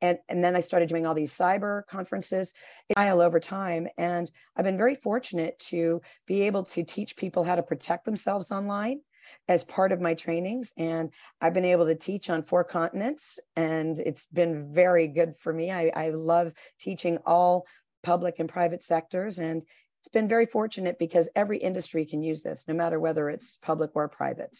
and, 0.00 0.18
and 0.28 0.42
then 0.44 0.54
I 0.54 0.60
started 0.60 0.88
doing 0.88 1.06
all 1.06 1.14
these 1.14 1.36
cyber 1.36 1.84
conferences 1.86 2.54
all 2.96 3.20
over 3.20 3.40
time. 3.40 3.88
And 3.96 4.30
I've 4.56 4.64
been 4.64 4.78
very 4.78 4.94
fortunate 4.94 5.58
to 5.70 6.00
be 6.26 6.42
able 6.42 6.64
to 6.64 6.84
teach 6.84 7.16
people 7.16 7.44
how 7.44 7.56
to 7.56 7.62
protect 7.62 8.04
themselves 8.04 8.52
online 8.52 9.00
as 9.48 9.64
part 9.64 9.92
of 9.92 10.00
my 10.00 10.14
trainings. 10.14 10.72
And 10.78 11.12
I've 11.40 11.54
been 11.54 11.64
able 11.64 11.86
to 11.86 11.94
teach 11.94 12.30
on 12.30 12.42
four 12.42 12.64
continents, 12.64 13.38
and 13.56 13.98
it's 13.98 14.26
been 14.26 14.72
very 14.72 15.08
good 15.08 15.36
for 15.36 15.52
me. 15.52 15.70
I, 15.70 15.90
I 15.94 16.10
love 16.10 16.52
teaching 16.78 17.18
all 17.26 17.66
public 18.02 18.38
and 18.38 18.48
private 18.48 18.82
sectors. 18.82 19.38
And 19.38 19.62
it's 20.00 20.08
been 20.08 20.28
very 20.28 20.46
fortunate 20.46 20.98
because 20.98 21.28
every 21.34 21.58
industry 21.58 22.06
can 22.06 22.22
use 22.22 22.42
this, 22.42 22.66
no 22.68 22.74
matter 22.74 23.00
whether 23.00 23.28
it's 23.28 23.56
public 23.56 23.90
or 23.94 24.08
private. 24.08 24.56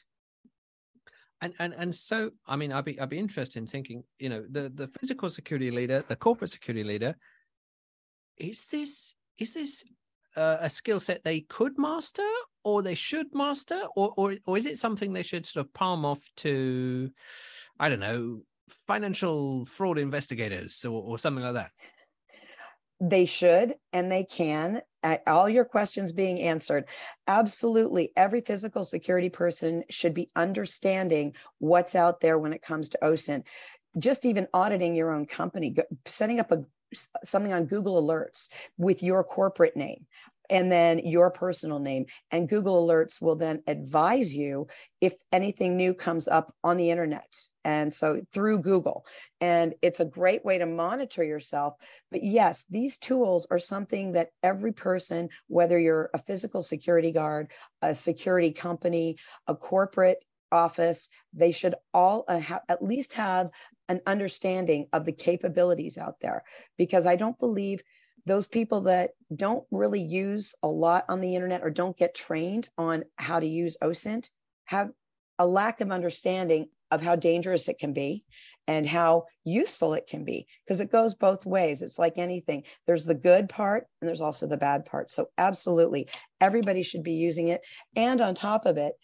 And, 1.41 1.55
and 1.61 1.73
and 1.75 1.95
so 1.95 2.31
I 2.47 2.57
mean 2.57 2.73
I'd 2.73 2.85
be 2.85 2.99
I'd 3.01 3.11
be 3.11 3.19
interested 3.19 3.61
in 3.61 3.67
thinking 3.67 4.03
you 4.19 4.29
know 4.29 4.45
the 4.51 4.73
the 4.75 4.89
physical 4.99 5.29
security 5.29 5.71
leader 5.71 6.05
the 6.09 6.17
corporate 6.17 6.51
security 6.51 6.83
leader 6.83 7.15
is 8.37 8.67
this 8.67 9.15
is 9.39 9.55
this 9.55 9.85
uh, 10.37 10.59
a 10.61 10.69
skill 10.69 11.01
set 11.01 11.23
they 11.25 11.41
could 11.43 11.79
master 11.79 12.27
or 12.65 12.83
they 12.83 12.95
should 12.95 13.35
master? 13.35 13.83
Or, 13.97 14.13
or 14.17 14.37
or 14.47 14.59
is 14.59 14.67
it 14.67 14.79
something 14.79 15.13
they 15.13 15.23
should 15.23 15.47
sort 15.47 15.67
of 15.67 15.75
palm 15.75 16.05
off 16.05 16.21
to 16.39 17.11
I 17.79 17.89
don't 17.89 18.01
know 18.01 18.43
financial 18.87 19.65
fraud 19.67 19.99
investigators 19.99 20.85
or, 20.85 21.03
or 21.03 21.19
something 21.19 21.45
like 21.45 21.55
that 21.55 21.71
they 23.01 23.25
should 23.25 23.75
and 23.93 24.11
they 24.11 24.25
can 24.25 24.83
all 25.27 25.49
your 25.49 25.65
questions 25.65 26.11
being 26.13 26.41
answered. 26.41 26.85
Absolutely 27.27 28.13
every 28.17 28.41
physical 28.41 28.85
security 28.85 29.31
person 29.31 29.85
should 29.89 30.15
be 30.15 30.31
understanding 30.35 31.35
what's 31.59 31.95
out 31.95 32.21
there 32.21 32.39
when 32.39 32.53
it 32.53 32.63
comes 32.63 32.89
to 32.89 32.99
osint 33.03 33.45
just 33.97 34.25
even 34.25 34.47
auditing 34.53 34.95
your 34.95 35.13
own 35.13 35.27
company 35.27 35.75
setting 36.05 36.41
up 36.41 36.53
a 36.53 36.63
something 37.25 37.53
on 37.53 37.65
google 37.65 38.03
alerts 38.03 38.49
with 38.77 39.03
your 39.03 39.25
corporate 39.25 39.77
name 39.77 40.07
and 40.51 40.71
then 40.71 41.01
your 41.01 41.31
personal 41.31 41.79
name. 41.79 42.07
And 42.31 42.49
Google 42.49 42.87
Alerts 42.87 43.21
will 43.21 43.37
then 43.37 43.63
advise 43.67 44.37
you 44.37 44.67
if 45.01 45.15
anything 45.33 45.77
new 45.77 45.95
comes 45.95 46.29
up 46.29 46.55
on 46.65 46.77
the 46.77 46.91
internet. 46.91 47.33
And 47.65 47.93
so 47.93 48.21
through 48.33 48.61
Google. 48.61 49.05
And 49.41 49.75
it's 49.83 50.01
a 50.01 50.05
great 50.05 50.45
way 50.45 50.59
to 50.59 50.67
monitor 50.67 51.23
yourself. 51.23 51.75
But 52.11 52.23
yes, 52.23 52.65
these 52.71 52.97
tools 52.97 53.47
are 53.51 53.59
something 53.59 54.13
that 54.13 54.31
every 54.43 54.73
person, 54.73 55.29
whether 55.49 55.79
you're 55.79 56.11
a 56.15 56.19
physical 56.19 56.63
security 56.63 57.13
guard, 57.13 57.51
a 57.83 57.95
security 57.95 58.53
company, 58.53 59.19
a 59.47 59.55
corporate 59.55 60.25
office, 60.51 61.11
they 61.35 61.53
should 61.53 61.75
all 61.93 62.25
uh, 62.27 62.41
ha- 62.41 62.63
at 62.71 62.83
least 62.83 63.13
have 63.13 63.51
an 63.91 64.01
understanding 64.07 64.87
of 64.95 65.05
the 65.05 65.13
capabilities 65.13 65.99
out 65.99 66.21
there. 66.21 66.45
Because 66.79 67.05
I 67.05 67.17
don't 67.17 67.39
believe 67.39 67.83
those 68.29 68.47
people 68.47 68.83
that 68.83 69.11
don't 69.35 69.65
really 69.71 70.03
use 70.03 70.55
a 70.63 70.69
lot 70.69 71.05
on 71.09 71.21
the 71.21 71.35
internet 71.35 71.63
or 71.63 71.71
don't 71.71 71.97
get 71.97 72.15
trained 72.15 72.69
on 72.79 73.05
how 73.17 73.41
to 73.41 73.47
use 73.47 73.77
OSINT 73.83 74.31
have 74.67 74.91
a 75.39 75.47
lack 75.47 75.81
of 75.81 75.91
understanding 75.91 76.69
of 76.91 77.03
how 77.03 77.17
dangerous 77.17 77.69
it 77.69 77.79
can 77.79 77.93
be 77.93 78.25
and 78.67 78.87
how 78.87 79.25
useful 79.45 79.95
it 79.95 80.07
can 80.07 80.25
be 80.25 80.47
because 80.65 80.81
it 80.81 80.93
goes 80.93 81.15
both 81.15 81.47
ways. 81.47 81.83
It's 81.83 81.99
like 81.99 82.19
anything 82.19 82.65
there's 82.87 83.05
the 83.05 83.15
good 83.15 83.49
part 83.49 83.87
and 84.01 84.09
there's 84.09 84.23
also 84.23 84.47
the 84.47 84.57
bad 84.57 84.85
part. 84.85 85.11
So, 85.11 85.27
absolutely, 85.37 86.09
everybody 86.41 86.83
should 86.83 87.03
be 87.03 87.13
using 87.13 87.49
it. 87.49 87.61
And 87.97 88.21
on 88.21 88.35
top 88.35 88.67
of 88.67 88.79
it, 88.79 88.95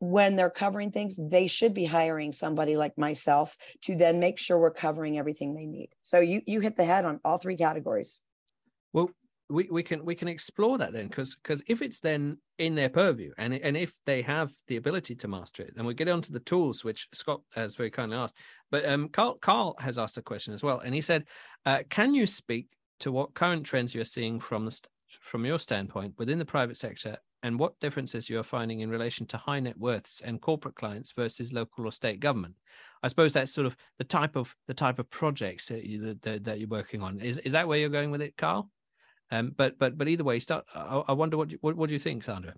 when 0.00 0.36
they're 0.36 0.50
covering 0.50 0.92
things, 0.92 1.18
they 1.20 1.48
should 1.48 1.74
be 1.74 1.84
hiring 1.84 2.30
somebody 2.30 2.76
like 2.76 2.96
myself 2.96 3.56
to 3.82 3.96
then 3.96 4.20
make 4.20 4.38
sure 4.38 4.58
we're 4.58 4.70
covering 4.70 5.18
everything 5.18 5.54
they 5.54 5.66
need. 5.66 5.88
So, 6.02 6.20
you, 6.20 6.42
you 6.46 6.60
hit 6.60 6.76
the 6.76 6.84
head 6.84 7.04
on 7.04 7.20
all 7.24 7.38
three 7.38 7.56
categories. 7.56 8.20
Well, 8.92 9.10
we, 9.50 9.68
we 9.70 9.82
can 9.82 10.04
we 10.04 10.14
can 10.14 10.28
explore 10.28 10.76
that 10.78 10.92
then 10.92 11.08
because 11.08 11.36
because 11.36 11.62
if 11.66 11.80
it's 11.80 12.00
then 12.00 12.38
in 12.58 12.74
their 12.74 12.90
purview 12.90 13.32
and 13.38 13.54
and 13.54 13.76
if 13.76 13.92
they 14.04 14.20
have 14.22 14.52
the 14.66 14.76
ability 14.76 15.14
to 15.14 15.28
master 15.28 15.62
it 15.62 15.74
then 15.74 15.86
we 15.86 15.94
get 15.94 16.08
onto 16.08 16.32
the 16.32 16.40
tools 16.40 16.84
which 16.84 17.08
scott 17.14 17.40
has 17.54 17.76
very 17.76 17.90
kindly 17.90 18.16
asked. 18.16 18.36
But 18.70 18.86
um 18.86 19.08
carl 19.08 19.38
carl 19.40 19.74
has 19.78 19.98
asked 19.98 20.18
a 20.18 20.22
question 20.22 20.52
as 20.52 20.62
well 20.62 20.80
and 20.80 20.94
he 20.94 21.00
said 21.00 21.24
uh, 21.64 21.78
can 21.88 22.14
you 22.14 22.26
speak 22.26 22.66
to 23.00 23.12
what 23.12 23.34
current 23.34 23.64
trends 23.64 23.94
you're 23.94 24.04
seeing 24.04 24.38
from 24.38 24.64
the 24.66 24.70
st- 24.70 24.88
from 25.08 25.46
your 25.46 25.58
standpoint 25.58 26.14
within 26.18 26.38
the 26.38 26.44
private 26.44 26.76
sector 26.76 27.16
and 27.42 27.58
what 27.58 27.78
differences 27.80 28.28
you 28.28 28.38
are 28.38 28.42
finding 28.44 28.80
in 28.80 28.90
relation 28.90 29.24
to 29.24 29.36
high 29.38 29.60
net 29.60 29.78
worths 29.78 30.20
and 30.24 30.42
corporate 30.42 30.74
clients 30.74 31.12
versus 31.12 31.52
local 31.52 31.86
or 31.86 31.92
state 31.92 32.20
government? 32.20 32.54
I 33.02 33.08
suppose 33.08 33.32
that's 33.32 33.52
sort 33.52 33.66
of 33.66 33.76
the 33.98 34.04
type 34.04 34.36
of 34.36 34.54
the 34.66 34.74
type 34.74 34.98
of 34.98 35.08
projects 35.08 35.68
that, 35.68 35.84
you, 35.84 36.18
that, 36.22 36.44
that 36.44 36.58
you're 36.58 36.68
working 36.68 37.00
on. 37.00 37.20
Is, 37.20 37.38
is 37.38 37.52
that 37.52 37.68
where 37.68 37.78
you're 37.78 37.88
going 37.88 38.10
with 38.10 38.20
it 38.20 38.36
carl 38.36 38.70
um, 39.30 39.54
but 39.56 39.78
but 39.78 39.98
but 39.98 40.08
either 40.08 40.24
way, 40.24 40.38
start. 40.38 40.64
I, 40.74 41.02
I 41.08 41.12
wonder 41.12 41.36
what, 41.36 41.50
you, 41.50 41.58
what 41.60 41.76
what 41.76 41.88
do 41.88 41.92
you 41.92 41.98
think, 41.98 42.24
Sandra? 42.24 42.54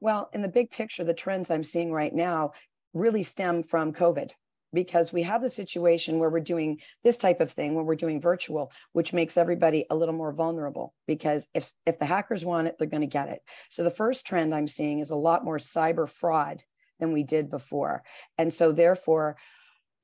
Well, 0.00 0.30
in 0.32 0.42
the 0.42 0.48
big 0.48 0.70
picture, 0.70 1.04
the 1.04 1.14
trends 1.14 1.50
I'm 1.50 1.64
seeing 1.64 1.92
right 1.92 2.14
now 2.14 2.52
really 2.94 3.22
stem 3.22 3.62
from 3.62 3.92
COVID 3.92 4.32
because 4.72 5.12
we 5.12 5.22
have 5.22 5.42
the 5.42 5.48
situation 5.48 6.18
where 6.18 6.30
we're 6.30 6.40
doing 6.40 6.80
this 7.04 7.16
type 7.16 7.40
of 7.40 7.50
thing 7.50 7.74
where 7.74 7.84
we're 7.84 7.94
doing 7.94 8.20
virtual 8.20 8.72
which 8.92 9.12
makes 9.12 9.36
everybody 9.36 9.84
a 9.90 9.94
little 9.94 10.14
more 10.14 10.32
vulnerable 10.32 10.94
because 11.06 11.46
if 11.54 11.72
if 11.86 11.98
the 11.98 12.06
hackers 12.06 12.44
want 12.44 12.66
it 12.66 12.76
they're 12.78 12.86
going 12.86 13.02
to 13.02 13.06
get 13.06 13.28
it 13.28 13.40
so 13.70 13.84
the 13.84 13.90
first 13.90 14.26
trend 14.26 14.54
i'm 14.54 14.68
seeing 14.68 14.98
is 14.98 15.10
a 15.10 15.16
lot 15.16 15.44
more 15.44 15.58
cyber 15.58 16.08
fraud 16.08 16.62
than 17.00 17.12
we 17.12 17.22
did 17.22 17.50
before 17.50 18.02
and 18.38 18.52
so 18.52 18.72
therefore 18.72 19.36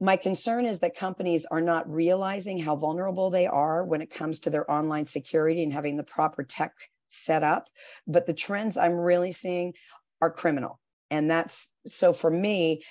my 0.00 0.17
concern 0.17 0.64
is 0.64 0.78
that 0.81 0.97
companies 0.97 1.45
are 1.47 1.61
not 1.61 1.93
realizing 1.93 2.59
how 2.59 2.76
vulnerable 2.76 3.31
they 3.31 3.47
are 3.47 3.85
when 3.85 4.00
it 4.00 4.11
comes 4.11 4.38
to 4.40 4.50
their 4.50 4.71
online 4.71 5.07
security 5.07 5.62
and 5.62 5.73
having 5.73 5.97
the 5.97 6.05
proper 6.05 6.45
tech 6.45 6.73
set 7.09 7.43
up. 7.43 7.69
But 8.07 8.26
the 8.26 8.35
trends 8.35 8.76
I'm 8.76 8.95
really 8.95 9.33
seeing 9.33 9.75
are 10.21 10.31
criminal. 10.31 10.78
And 11.11 11.31
that's 11.31 11.69
so 11.87 12.12
for 12.12 12.31
me, 12.31 12.83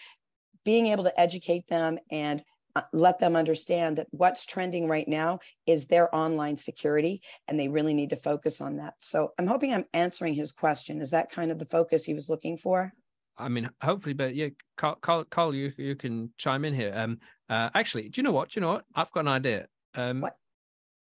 being 0.66 0.88
able 0.88 1.06
to 1.06 1.20
educate 1.20 1.68
them 1.70 1.98
and 2.12 2.44
uh, 2.76 2.82
let 2.92 3.20
them 3.20 3.36
understand 3.36 3.98
that 3.98 4.08
what's 4.12 4.46
trending 4.46 4.88
right 4.88 5.08
now 5.08 5.40
is 5.66 5.86
their 5.86 6.14
online 6.14 6.58
security 6.58 7.22
and 7.48 7.60
they 7.60 7.70
really 7.70 7.94
need 7.94 8.10
to 8.10 8.16
focus 8.18 8.60
on 8.60 8.78
that. 8.78 8.96
So 9.00 9.32
I'm 9.40 9.48
hoping 9.48 9.74
I'm 9.74 9.86
answering 9.94 10.34
his 10.34 10.52
question. 10.52 11.00
Is 11.00 11.12
that 11.12 11.32
kind 11.32 11.52
of 11.52 11.60
the 11.60 11.66
focus 11.66 12.04
he 12.04 12.14
was 12.14 12.30
looking 12.30 12.58
for? 12.58 12.94
I 13.38 13.50
mean, 13.50 13.70
hopefully, 13.82 14.14
but 14.14 14.36
yeah, 14.36 14.48
Carl, 14.78 14.96
Carl, 15.02 15.24
Carl, 15.26 15.54
you 15.54 15.72
you 15.78 15.96
can 15.96 16.32
chime 16.38 16.66
in 16.66 16.74
here. 16.74 16.94
Um, 16.96 17.20
uh, 17.50 17.70
actually, 17.76 18.10
do 18.10 18.20
you 18.20 18.24
know 18.24 18.32
what? 18.32 18.50
Do 18.50 18.60
you 18.60 18.62
know 18.62 18.74
what? 18.74 18.86
I've 18.96 19.12
got 19.12 19.22
an 19.22 19.28
idea. 19.28 19.68
Um, 19.96 20.22
what? 20.22 20.34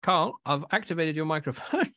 Carl, 0.03 0.35
I've 0.45 0.65
activated 0.71 1.17
your 1.17 1.25
microphone. 1.25 1.91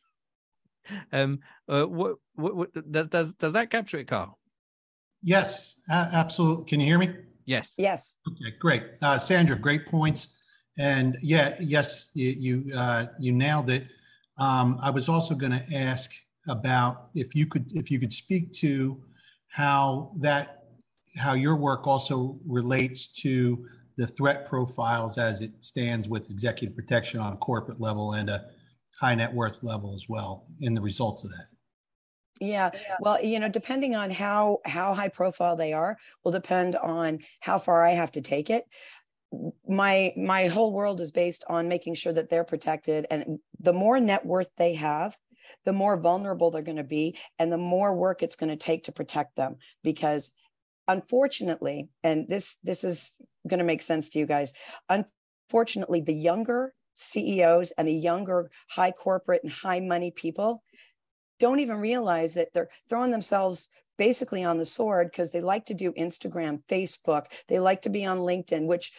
um, 1.11 1.39
uh, 1.67 1.83
what, 1.83 2.15
what, 2.35 2.55
what, 2.55 2.91
does 2.91 3.07
does 3.07 3.33
does 3.33 3.53
that 3.53 3.71
capture 3.71 3.97
it, 3.97 4.07
Carl? 4.07 4.37
Yes, 5.23 5.77
uh, 5.89 6.09
absolutely. 6.13 6.65
Can 6.65 6.79
you 6.79 6.85
hear 6.85 6.99
me? 6.99 7.13
Yes. 7.45 7.73
Yes. 7.77 8.17
Okay, 8.29 8.55
great, 8.59 8.83
uh, 9.01 9.17
Sandra. 9.17 9.57
Great 9.57 9.85
points. 9.85 10.29
And 10.77 11.17
yeah, 11.23 11.55
yes, 11.59 12.11
you 12.13 12.29
you, 12.29 12.75
uh, 12.75 13.07
you 13.19 13.31
nailed 13.31 13.69
it. 13.69 13.87
Um, 14.37 14.77
I 14.81 14.91
was 14.91 15.09
also 15.09 15.33
going 15.33 15.53
to 15.53 15.73
ask 15.73 16.11
about 16.47 17.09
if 17.15 17.33
you 17.33 17.47
could 17.47 17.65
if 17.73 17.89
you 17.89 17.99
could 17.99 18.13
speak 18.13 18.53
to 18.53 19.01
how 19.49 20.11
that 20.19 20.63
how 21.17 21.33
your 21.33 21.55
work 21.55 21.87
also 21.87 22.39
relates 22.45 23.07
to 23.07 23.65
the 23.97 24.05
threat 24.05 24.45
profiles 24.45 25.17
as 25.17 25.41
it 25.41 25.51
stands 25.63 26.07
with 26.07 26.29
executive 26.29 26.75
protection 26.75 27.19
on 27.19 27.33
a 27.33 27.37
corporate 27.37 27.81
level 27.81 28.13
and 28.13 28.29
a 28.29 28.45
high 28.99 29.15
net 29.15 29.33
worth 29.33 29.63
level 29.63 29.93
as 29.95 30.05
well 30.07 30.45
in 30.61 30.73
the 30.73 30.81
results 30.81 31.23
of 31.23 31.31
that. 31.31 31.45
Yeah. 32.39 32.69
Well 32.99 33.23
you 33.23 33.39
know 33.39 33.49
depending 33.49 33.95
on 33.95 34.11
how 34.11 34.59
how 34.65 34.93
high 34.93 35.07
profile 35.07 35.55
they 35.55 35.73
are 35.73 35.97
will 36.23 36.31
depend 36.31 36.75
on 36.75 37.19
how 37.39 37.57
far 37.57 37.83
i 37.83 37.91
have 37.91 38.11
to 38.11 38.21
take 38.21 38.49
it. 38.49 38.65
My 39.67 40.13
my 40.15 40.47
whole 40.47 40.71
world 40.71 41.01
is 41.01 41.11
based 41.11 41.43
on 41.49 41.67
making 41.67 41.95
sure 41.95 42.13
that 42.13 42.29
they're 42.29 42.43
protected 42.43 43.07
and 43.09 43.39
the 43.59 43.73
more 43.73 43.99
net 43.99 44.23
worth 44.23 44.51
they 44.57 44.75
have 44.75 45.17
the 45.65 45.73
more 45.73 45.97
vulnerable 45.97 46.51
they're 46.51 46.61
going 46.61 46.77
to 46.77 46.83
be 46.83 47.17
and 47.39 47.51
the 47.51 47.57
more 47.57 47.95
work 47.95 48.23
it's 48.23 48.35
going 48.35 48.49
to 48.49 48.55
take 48.55 48.83
to 48.83 48.91
protect 48.91 49.35
them 49.35 49.57
because 49.83 50.31
unfortunately 50.87 51.89
and 52.03 52.27
this 52.27 52.57
this 52.63 52.83
is 52.83 53.17
going 53.47 53.59
to 53.59 53.65
make 53.65 53.81
sense 53.81 54.09
to 54.09 54.19
you 54.19 54.25
guys 54.25 54.53
unfortunately 54.89 56.01
the 56.01 56.13
younger 56.13 56.73
CEOs 56.95 57.71
and 57.77 57.87
the 57.87 57.93
younger 57.93 58.49
high 58.69 58.91
corporate 58.91 59.43
and 59.43 59.51
high 59.51 59.79
money 59.79 60.11
people 60.11 60.63
don't 61.39 61.59
even 61.59 61.77
realize 61.77 62.33
that 62.33 62.49
they're 62.53 62.69
throwing 62.89 63.11
themselves 63.11 63.69
basically 63.97 64.43
on 64.43 64.57
the 64.57 64.65
sword 64.65 65.09
because 65.11 65.31
they 65.31 65.41
like 65.41 65.65
to 65.65 65.73
do 65.73 65.91
Instagram, 65.93 66.61
Facebook, 66.69 67.25
they 67.47 67.59
like 67.59 67.81
to 67.81 67.89
be 67.89 68.05
on 68.05 68.19
LinkedIn, 68.19 68.65
which 68.65 68.91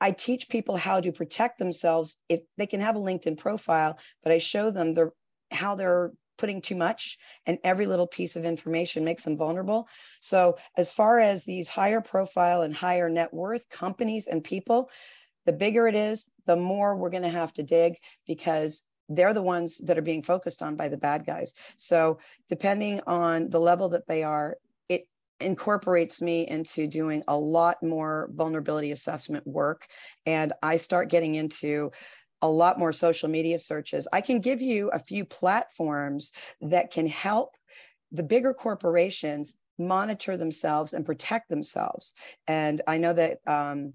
I 0.00 0.10
teach 0.10 0.48
people 0.48 0.76
how 0.76 1.00
to 1.00 1.12
protect 1.12 1.58
themselves 1.58 2.18
if 2.28 2.40
they 2.56 2.66
can 2.66 2.80
have 2.80 2.96
a 2.96 3.00
LinkedIn 3.00 3.38
profile, 3.38 3.98
but 4.22 4.32
I 4.32 4.38
show 4.38 4.70
them 4.70 4.94
the 4.94 5.10
how 5.54 5.74
they're 5.74 6.12
putting 6.36 6.60
too 6.60 6.76
much 6.76 7.16
and 7.46 7.58
every 7.62 7.86
little 7.86 8.06
piece 8.06 8.36
of 8.36 8.44
information 8.44 9.04
makes 9.04 9.22
them 9.22 9.36
vulnerable. 9.36 9.88
So 10.20 10.56
as 10.76 10.92
far 10.92 11.20
as 11.20 11.44
these 11.44 11.68
higher 11.68 12.00
profile 12.00 12.62
and 12.62 12.74
higher 12.74 13.08
net 13.08 13.32
worth 13.32 13.68
companies 13.68 14.26
and 14.26 14.42
people 14.42 14.90
the 15.46 15.52
bigger 15.52 15.86
it 15.86 15.94
is 15.94 16.30
the 16.46 16.56
more 16.56 16.96
we're 16.96 17.10
going 17.10 17.22
to 17.22 17.28
have 17.28 17.52
to 17.54 17.62
dig 17.62 17.98
because 18.26 18.84
they're 19.08 19.34
the 19.34 19.42
ones 19.42 19.78
that 19.78 19.98
are 19.98 20.02
being 20.02 20.22
focused 20.22 20.62
on 20.62 20.76
by 20.76 20.88
the 20.88 20.96
bad 20.96 21.26
guys. 21.26 21.54
So 21.76 22.18
depending 22.48 23.00
on 23.06 23.50
the 23.50 23.60
level 23.60 23.88
that 23.90 24.06
they 24.06 24.22
are 24.22 24.56
it 24.88 25.06
incorporates 25.40 26.22
me 26.22 26.46
into 26.48 26.86
doing 26.86 27.22
a 27.28 27.36
lot 27.36 27.82
more 27.82 28.30
vulnerability 28.32 28.92
assessment 28.92 29.46
work. 29.46 29.86
And 30.26 30.52
i 30.62 30.76
start 30.76 31.10
getting 31.10 31.34
into 31.34 31.90
a 32.44 32.48
lot 32.48 32.78
more 32.78 32.92
social 32.92 33.30
media 33.30 33.58
searches. 33.58 34.06
I 34.12 34.20
can 34.20 34.38
give 34.38 34.60
you 34.60 34.90
a 34.90 34.98
few 34.98 35.24
platforms 35.24 36.32
that 36.60 36.92
can 36.92 37.06
help 37.06 37.56
the 38.12 38.22
bigger 38.22 38.52
corporations 38.52 39.56
monitor 39.78 40.36
themselves 40.36 40.92
and 40.92 41.06
protect 41.06 41.48
themselves. 41.48 42.14
And 42.46 42.82
I 42.86 42.98
know 42.98 43.14
that 43.14 43.38
um, 43.46 43.94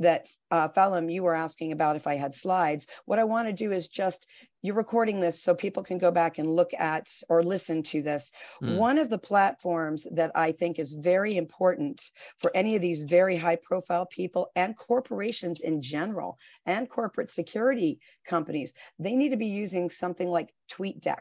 that 0.00 0.28
uh, 0.50 0.68
Phelim, 0.68 1.12
you 1.12 1.22
were 1.22 1.34
asking 1.34 1.72
about 1.72 1.96
if 1.96 2.06
I 2.06 2.16
had 2.16 2.34
slides. 2.34 2.86
What 3.06 3.18
I 3.18 3.24
want 3.24 3.48
to 3.48 3.52
do 3.52 3.72
is 3.72 3.88
just, 3.88 4.26
you're 4.62 4.74
recording 4.74 5.20
this 5.20 5.42
so 5.42 5.54
people 5.54 5.82
can 5.82 5.98
go 5.98 6.10
back 6.10 6.38
and 6.38 6.48
look 6.48 6.72
at 6.74 7.08
or 7.28 7.42
listen 7.42 7.82
to 7.82 8.02
this. 8.02 8.32
Mm. 8.62 8.76
One 8.76 8.98
of 8.98 9.10
the 9.10 9.18
platforms 9.18 10.06
that 10.12 10.32
I 10.34 10.52
think 10.52 10.78
is 10.78 10.94
very 10.94 11.36
important 11.36 12.02
for 12.38 12.50
any 12.54 12.74
of 12.74 12.82
these 12.82 13.02
very 13.02 13.36
high 13.36 13.58
profile 13.62 14.06
people 14.06 14.50
and 14.56 14.76
corporations 14.76 15.60
in 15.60 15.82
general 15.82 16.38
and 16.66 16.88
corporate 16.88 17.30
security 17.30 17.98
companies, 18.24 18.72
they 18.98 19.14
need 19.16 19.30
to 19.30 19.36
be 19.36 19.46
using 19.46 19.90
something 19.90 20.30
like 20.30 20.54
TweetDeck. 20.72 21.18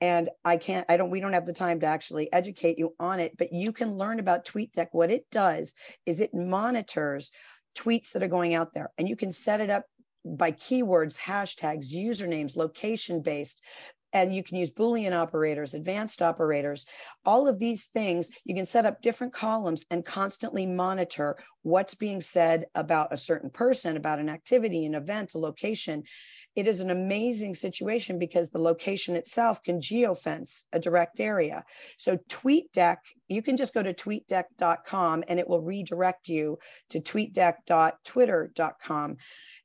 And 0.00 0.30
I 0.44 0.56
can't, 0.58 0.86
I 0.88 0.96
don't, 0.96 1.10
we 1.10 1.20
don't 1.20 1.32
have 1.32 1.46
the 1.46 1.52
time 1.52 1.80
to 1.80 1.86
actually 1.86 2.32
educate 2.32 2.78
you 2.78 2.94
on 3.00 3.20
it, 3.20 3.36
but 3.36 3.52
you 3.52 3.72
can 3.72 3.96
learn 3.96 4.20
about 4.20 4.44
TweetDeck. 4.44 4.88
What 4.92 5.10
it 5.10 5.26
does 5.32 5.74
is 6.06 6.20
it 6.20 6.32
monitors 6.32 7.32
tweets 7.76 8.12
that 8.12 8.22
are 8.22 8.28
going 8.28 8.54
out 8.54 8.72
there. 8.74 8.90
And 8.98 9.08
you 9.08 9.16
can 9.16 9.32
set 9.32 9.60
it 9.60 9.70
up 9.70 9.84
by 10.24 10.52
keywords, 10.52 11.16
hashtags, 11.16 11.92
usernames, 11.94 12.56
location 12.56 13.22
based. 13.22 13.62
And 14.12 14.34
you 14.34 14.42
can 14.42 14.56
use 14.56 14.70
Boolean 14.70 15.12
operators, 15.12 15.74
advanced 15.74 16.22
operators, 16.22 16.86
all 17.24 17.48
of 17.48 17.58
these 17.58 17.86
things. 17.86 18.30
You 18.44 18.54
can 18.54 18.64
set 18.64 18.86
up 18.86 19.02
different 19.02 19.32
columns 19.32 19.84
and 19.90 20.04
constantly 20.04 20.64
monitor 20.64 21.36
what's 21.62 21.94
being 21.94 22.20
said 22.20 22.66
about 22.74 23.12
a 23.12 23.18
certain 23.18 23.50
person, 23.50 23.96
about 23.96 24.18
an 24.18 24.28
activity, 24.28 24.86
an 24.86 24.94
event, 24.94 25.34
a 25.34 25.38
location 25.38 26.04
it 26.56 26.66
is 26.66 26.80
an 26.80 26.90
amazing 26.90 27.54
situation 27.54 28.18
because 28.18 28.48
the 28.48 28.58
location 28.58 29.14
itself 29.14 29.62
can 29.62 29.78
geofence 29.78 30.64
a 30.72 30.78
direct 30.78 31.20
area. 31.20 31.62
So 31.98 32.16
TweetDeck, 32.28 32.96
you 33.28 33.42
can 33.42 33.58
just 33.58 33.74
go 33.74 33.82
to 33.82 33.92
tweetdeck.com 33.92 35.24
and 35.28 35.38
it 35.38 35.46
will 35.46 35.60
redirect 35.60 36.30
you 36.30 36.58
to 36.90 37.00
tweetdeck.twitter.com. 37.00 39.16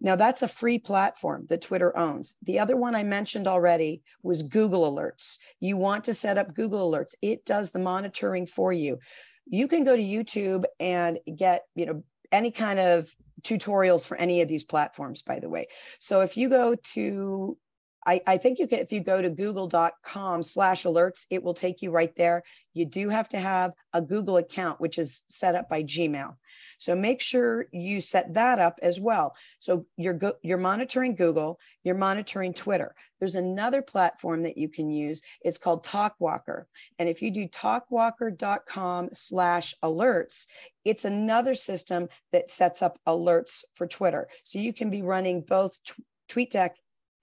Now 0.02 0.18
that's 0.18 0.42
a 0.42 0.50
free 0.50 0.80
platform 0.80 1.46
that 1.48 1.62
Twitter 1.62 1.98
owns. 1.98 2.36
The 2.44 2.60
other 2.60 2.76
one 2.76 2.94
I 2.94 3.04
mentioned 3.04 3.48
already 3.48 4.02
was 4.22 4.44
Google 4.44 4.92
Alerts. 4.92 5.38
You 5.62 5.78
want 5.78 6.04
to 6.06 6.14
set 6.14 6.38
up 6.38 6.54
Google 6.54 6.92
Alerts. 6.92 7.16
It 7.22 7.46
does 7.46 7.72
the 7.72 7.80
monitoring 7.80 8.46
for 8.46 8.74
you. 8.74 9.00
You 9.48 9.70
can 9.70 9.86
go 9.86 9.96
to 9.96 10.04
YouTube 10.04 10.66
and 10.80 11.18
get, 11.38 11.64
you 11.76 11.86
know, 11.86 12.04
any 12.32 12.52
kind 12.52 12.80
of 12.80 13.14
tutorials 13.44 14.08
for 14.08 14.18
any 14.18 14.42
of 14.42 14.48
these 14.48 14.64
platforms, 14.64 15.22
by 15.22 15.40
the 15.40 15.50
way. 15.50 15.68
So 16.00 16.22
if 16.22 16.38
you 16.38 16.50
go 16.50 16.76
to 16.76 17.58
I, 18.06 18.22
I, 18.26 18.38
think 18.38 18.58
you 18.58 18.68
can 18.68 18.80
if 18.80 18.92
you 18.92 19.00
go 19.00 19.22
to 19.22 19.30
google.com 19.30 20.44
slash 20.44 20.84
alerts 20.84 21.28
it 21.30 21.44
will 21.44 21.54
take 21.54 21.82
you 21.82 21.92
right 21.92 22.16
there. 22.16 22.44
You 22.74 22.86
do 22.86 23.10
have 23.10 23.30
to 23.30 23.40
have 23.40 23.74
a 23.94 24.02
google 24.02 24.38
account 24.38 24.80
which 24.80 24.98
is 24.98 25.24
set 25.30 25.56
up 25.56 25.70
by 25.70 25.84
gmail. 25.84 26.36
So 26.80 26.96
make 26.96 27.22
sure 27.22 27.68
you 27.72 28.02
set 28.02 28.34
that 28.34 28.60
up 28.60 28.80
as 28.82 29.00
well. 29.00 29.36
So 29.60 29.86
you're 29.98 30.20
you're 30.42 30.58
monitoring 30.58 31.16
google 31.16 31.60
you're 31.84 31.96
monitoring 31.96 32.54
twitter. 32.54 32.96
There's 33.20 33.36
another 33.36 33.82
platform 33.82 34.44
that 34.44 34.58
you 34.58 34.70
can 34.70 34.90
use. 34.90 35.22
It's 35.42 35.60
called 35.60 35.86
talkwalker. 35.86 36.66
And 36.98 37.08
if 37.08 37.22
you 37.22 37.30
do 37.30 37.48
talkwalker.com 37.48 39.10
slash 39.14 39.76
alerts 39.84 40.48
it's 40.84 41.06
another 41.06 41.54
system 41.54 42.08
that 42.32 42.50
sets 42.50 42.82
up 42.82 42.98
alerts 43.08 43.64
for 43.76 43.86
twitter. 43.86 44.28
So 44.44 44.58
you 44.58 44.74
can 44.74 44.90
be 44.90 45.04
running 45.04 45.42
both 45.42 45.78
t- 45.84 46.04
TweetDeck 46.28 46.72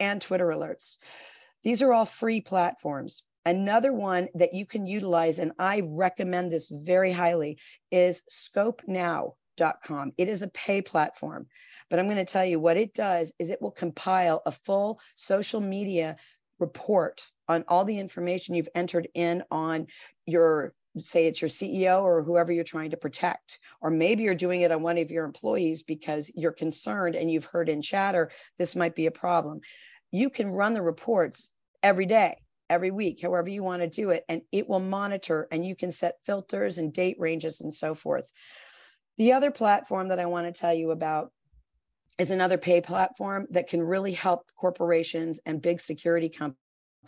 and 0.01 0.21
Twitter 0.21 0.47
alerts. 0.47 0.97
These 1.63 1.83
are 1.83 1.93
all 1.93 2.05
free 2.05 2.41
platforms. 2.41 3.23
Another 3.45 3.93
one 3.93 4.29
that 4.35 4.55
you 4.55 4.67
can 4.67 4.87
utilize, 4.87 5.39
and 5.39 5.53
I 5.59 5.83
recommend 5.85 6.53
this 6.53 6.71
very 6.71 7.13
highly, 7.13 7.59
is 7.91 8.23
scopenow.com. 8.31 10.13
It 10.19 10.29
is 10.29 10.43
a 10.43 10.49
pay 10.49 10.83
platform, 10.83 11.47
but 11.89 11.99
I'm 11.99 12.07
going 12.07 12.17
to 12.17 12.25
tell 12.25 12.45
you 12.45 12.61
what 12.61 12.77
it 12.77 12.95
does 12.95 13.33
is 13.39 13.51
it 13.51 13.63
will 13.63 13.71
compile 13.71 14.43
a 14.45 14.51
full 14.51 15.01
social 15.15 15.61
media 15.61 16.17
report 16.59 17.27
on 17.49 17.65
all 17.69 17.85
the 17.85 17.99
information 17.99 18.55
you've 18.55 18.69
entered 18.75 19.09
in 19.15 19.43
on 19.51 19.87
your 20.27 20.75
say 21.01 21.27
it's 21.27 21.41
your 21.41 21.49
CEO 21.49 22.03
or 22.03 22.23
whoever 22.23 22.53
you're 22.53 22.65
trying 22.65 22.91
to 22.91 22.97
protect. 22.97 23.59
Or 23.81 23.91
maybe 23.91 24.23
you're 24.23 24.35
doing 24.35 24.63
it 24.63 24.73
on 24.73 24.83
one 24.83 24.99
of 24.99 25.11
your 25.11 25.25
employees 25.25 25.83
because 25.83 26.31
you're 26.35 26.53
concerned 26.53 27.15
and 27.15 27.31
you've 27.31 27.45
heard 27.45 27.69
in 27.69 27.83
chatter 27.83 28.31
this 28.59 28.77
might 28.77 28.95
be 28.95 29.07
a 29.07 29.11
problem. 29.11 29.61
You 30.11 30.31
can 30.31 30.49
run 30.49 30.75
the 30.75 30.83
reports 30.83 31.51
every 31.83 32.07
day, 32.07 32.39
every 32.71 32.91
week, 32.91 33.21
however 33.23 33.49
you 33.49 33.63
want 33.63 33.83
to 33.83 33.89
do 33.89 34.11
it, 34.11 34.25
and 34.29 34.43
it 34.53 34.69
will 34.69 34.81
monitor 34.81 35.49
and 35.51 35.65
you 35.65 35.77
can 35.77 35.91
set 35.91 36.17
filters 36.25 36.79
and 36.79 36.93
date 36.93 37.17
ranges 37.19 37.61
and 37.61 37.73
so 37.73 37.95
forth. 37.95 38.31
The 39.19 39.33
other 39.33 39.51
platform 39.51 40.09
that 40.09 40.21
I 40.21 40.27
want 40.27 40.47
to 40.47 40.59
tell 40.59 40.75
you 40.75 40.91
about 40.91 41.33
is 42.19 42.31
another 42.31 42.59
pay 42.59 42.81
platform 42.81 43.47
that 43.51 43.69
can 43.69 43.83
really 43.83 44.13
help 44.13 44.51
corporations 44.57 45.39
and 45.47 45.63
big 45.63 45.81
security 45.81 46.29
companies 46.29 46.59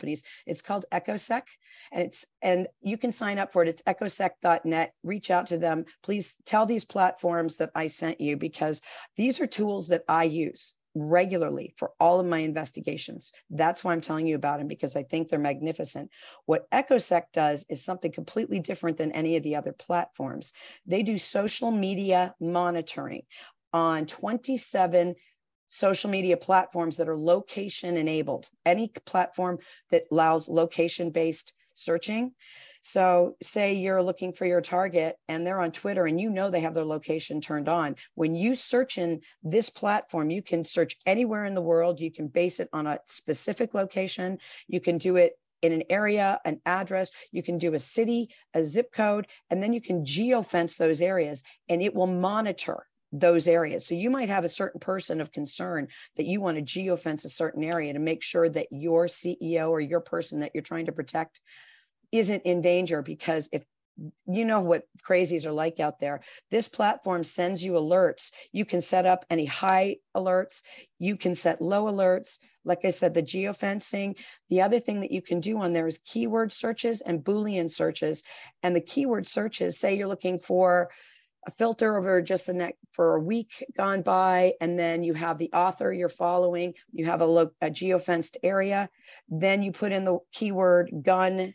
companies. 0.01 0.23
It's 0.47 0.61
called 0.61 0.85
EchoSec, 0.91 1.43
and 1.91 2.03
it's 2.03 2.25
and 2.41 2.67
you 2.81 2.97
can 2.97 3.11
sign 3.11 3.37
up 3.37 3.51
for 3.51 3.63
it. 3.63 3.69
It's 3.69 3.81
echosec.net. 3.83 4.93
Reach 5.03 5.29
out 5.29 5.47
to 5.47 5.57
them. 5.57 5.85
Please 6.01 6.37
tell 6.45 6.65
these 6.65 6.85
platforms 6.85 7.57
that 7.57 7.69
I 7.75 7.87
sent 7.87 8.19
you 8.19 8.35
because 8.35 8.81
these 9.15 9.39
are 9.39 9.47
tools 9.47 9.89
that 9.89 10.03
I 10.07 10.23
use 10.23 10.75
regularly 10.93 11.73
for 11.77 11.91
all 12.01 12.19
of 12.19 12.25
my 12.25 12.39
investigations. 12.39 13.31
That's 13.49 13.81
why 13.81 13.93
I'm 13.93 14.01
telling 14.01 14.27
you 14.27 14.35
about 14.35 14.57
them 14.57 14.67
because 14.67 14.97
I 14.97 15.03
think 15.03 15.29
they're 15.29 15.39
magnificent. 15.39 16.09
What 16.47 16.69
EchoSec 16.71 17.23
does 17.31 17.65
is 17.69 17.85
something 17.85 18.11
completely 18.11 18.59
different 18.59 18.97
than 18.97 19.13
any 19.13 19.37
of 19.37 19.43
the 19.43 19.55
other 19.55 19.71
platforms. 19.71 20.51
They 20.85 21.01
do 21.03 21.17
social 21.17 21.71
media 21.71 22.35
monitoring 22.41 23.21
on 23.71 24.05
27 24.05 25.15
social 25.71 26.09
media 26.09 26.35
platforms 26.35 26.97
that 26.97 27.07
are 27.07 27.17
location 27.17 27.95
enabled, 27.95 28.49
any 28.65 28.89
platform 29.05 29.57
that 29.89 30.03
allows 30.11 30.49
location 30.49 31.09
based 31.09 31.53
searching. 31.75 32.33
So, 32.83 33.37
say 33.41 33.73
you're 33.73 34.03
looking 34.03 34.33
for 34.33 34.45
your 34.45 34.59
target 34.59 35.15
and 35.29 35.47
they're 35.47 35.61
on 35.61 35.71
Twitter 35.71 36.07
and 36.07 36.19
you 36.19 36.29
know 36.29 36.49
they 36.49 36.59
have 36.59 36.73
their 36.73 36.83
location 36.83 37.39
turned 37.39 37.69
on. 37.69 37.95
When 38.15 38.35
you 38.35 38.53
search 38.53 38.97
in 38.97 39.21
this 39.43 39.69
platform, 39.69 40.29
you 40.29 40.41
can 40.41 40.65
search 40.65 40.97
anywhere 41.05 41.45
in 41.45 41.53
the 41.53 41.61
world. 41.61 42.01
You 42.01 42.11
can 42.11 42.27
base 42.27 42.59
it 42.59 42.69
on 42.73 42.87
a 42.87 42.99
specific 43.05 43.73
location. 43.73 44.39
You 44.67 44.81
can 44.81 44.97
do 44.97 45.15
it 45.15 45.33
in 45.61 45.71
an 45.71 45.83
area, 45.89 46.39
an 46.43 46.59
address, 46.65 47.11
you 47.31 47.43
can 47.43 47.59
do 47.59 47.75
a 47.75 47.79
city, 47.79 48.29
a 48.55 48.63
zip 48.63 48.91
code, 48.91 49.27
and 49.51 49.61
then 49.61 49.73
you 49.73 49.79
can 49.79 50.03
geofence 50.03 50.75
those 50.75 51.01
areas 51.01 51.43
and 51.69 51.83
it 51.83 51.93
will 51.93 52.07
monitor 52.07 52.87
those 53.11 53.47
areas. 53.47 53.85
So 53.85 53.95
you 53.95 54.09
might 54.09 54.29
have 54.29 54.45
a 54.45 54.49
certain 54.49 54.79
person 54.79 55.19
of 55.21 55.31
concern 55.31 55.87
that 56.15 56.25
you 56.25 56.41
want 56.41 56.57
to 56.57 56.63
geofence 56.63 57.25
a 57.25 57.29
certain 57.29 57.63
area 57.63 57.93
to 57.93 57.99
make 57.99 58.23
sure 58.23 58.49
that 58.49 58.67
your 58.71 59.07
CEO 59.07 59.69
or 59.69 59.79
your 59.79 59.99
person 59.99 60.39
that 60.39 60.51
you're 60.53 60.63
trying 60.63 60.85
to 60.85 60.91
protect 60.91 61.41
isn't 62.11 62.43
in 62.43 62.61
danger 62.61 63.01
because 63.01 63.49
if 63.51 63.63
you 64.25 64.45
know 64.45 64.61
what 64.61 64.85
crazies 65.03 65.45
are 65.45 65.51
like 65.51 65.79
out 65.79 65.99
there. 65.99 66.21
This 66.49 66.67
platform 66.67 67.23
sends 67.23 67.63
you 67.63 67.73
alerts. 67.73 68.31
You 68.51 68.65
can 68.65 68.81
set 68.81 69.05
up 69.05 69.25
any 69.29 69.45
high 69.45 69.97
alerts, 70.15 70.63
you 70.97 71.17
can 71.17 71.35
set 71.35 71.61
low 71.61 71.85
alerts. 71.85 72.39
Like 72.63 72.85
I 72.85 72.89
said, 72.89 73.13
the 73.13 73.23
geofencing. 73.23 74.17
The 74.49 74.61
other 74.61 74.79
thing 74.79 75.01
that 75.01 75.11
you 75.11 75.21
can 75.21 75.39
do 75.39 75.59
on 75.59 75.73
there 75.73 75.87
is 75.87 75.99
keyword 76.05 76.53
searches 76.53 77.01
and 77.01 77.23
Boolean 77.23 77.69
searches. 77.69 78.23
And 78.63 78.75
the 78.75 78.81
keyword 78.81 79.27
searches 79.27 79.79
say 79.79 79.95
you're 79.95 80.07
looking 80.07 80.39
for 80.39 80.89
a 81.47 81.51
filter 81.51 81.97
over 81.97 82.21
just 82.21 82.45
the 82.45 82.53
next 82.53 82.77
for 82.93 83.15
a 83.15 83.19
week 83.19 83.63
gone 83.75 84.01
by 84.01 84.53
and 84.61 84.77
then 84.77 85.03
you 85.03 85.13
have 85.13 85.37
the 85.37 85.49
author 85.53 85.91
you're 85.91 86.09
following 86.09 86.73
you 86.91 87.05
have 87.05 87.21
a 87.21 87.25
look 87.25 87.53
a 87.61 87.69
geofenced 87.69 88.37
area 88.43 88.89
then 89.29 89.63
you 89.63 89.71
put 89.71 89.91
in 89.91 90.03
the 90.03 90.19
keyword 90.31 90.91
gun. 91.03 91.53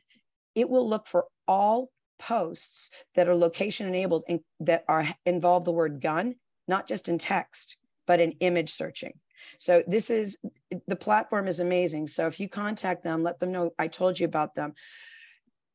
It 0.54 0.68
will 0.68 0.88
look 0.88 1.06
for 1.06 1.26
all 1.46 1.90
posts 2.18 2.90
that 3.14 3.28
are 3.28 3.34
location 3.34 3.86
enabled 3.86 4.24
and 4.28 4.40
that 4.60 4.84
are 4.88 5.06
involve 5.26 5.64
the 5.64 5.72
word 5.72 6.00
gun 6.00 6.34
not 6.66 6.88
just 6.88 7.08
in 7.08 7.18
text 7.18 7.76
but 8.06 8.20
in 8.20 8.32
image 8.40 8.70
searching. 8.70 9.12
So 9.58 9.82
this 9.86 10.10
is 10.10 10.38
the 10.86 10.96
platform 10.96 11.46
is 11.48 11.60
amazing. 11.60 12.06
So 12.06 12.26
if 12.26 12.40
you 12.40 12.48
contact 12.48 13.02
them 13.02 13.22
let 13.22 13.38
them 13.38 13.52
know 13.52 13.72
i 13.78 13.86
told 13.86 14.18
you 14.18 14.26
about 14.26 14.54
them. 14.54 14.72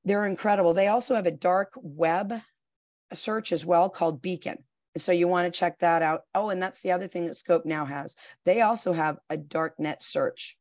They're 0.04 0.26
incredible. 0.26 0.74
They 0.74 0.88
also 0.88 1.14
have 1.14 1.28
a 1.28 1.32
dark 1.32 1.74
web 1.76 2.34
search 3.14 3.52
as 3.52 3.66
well 3.66 3.90
called 3.90 4.22
Beacon. 4.22 4.58
So 4.98 5.12
you 5.12 5.28
want 5.28 5.52
to 5.52 5.58
check 5.58 5.80
that 5.80 6.02
out. 6.02 6.22
Oh, 6.36 6.50
and 6.50 6.62
that's 6.62 6.82
the 6.82 6.92
other 6.92 7.08
thing 7.08 7.26
that 7.26 7.36
Scope 7.36 7.66
now 7.66 7.86
has. 7.86 8.16
They 8.46 8.62
also 8.62 8.92
have 8.92 9.20
a 9.30 9.38
darknet 9.38 10.02
search. 10.02 10.58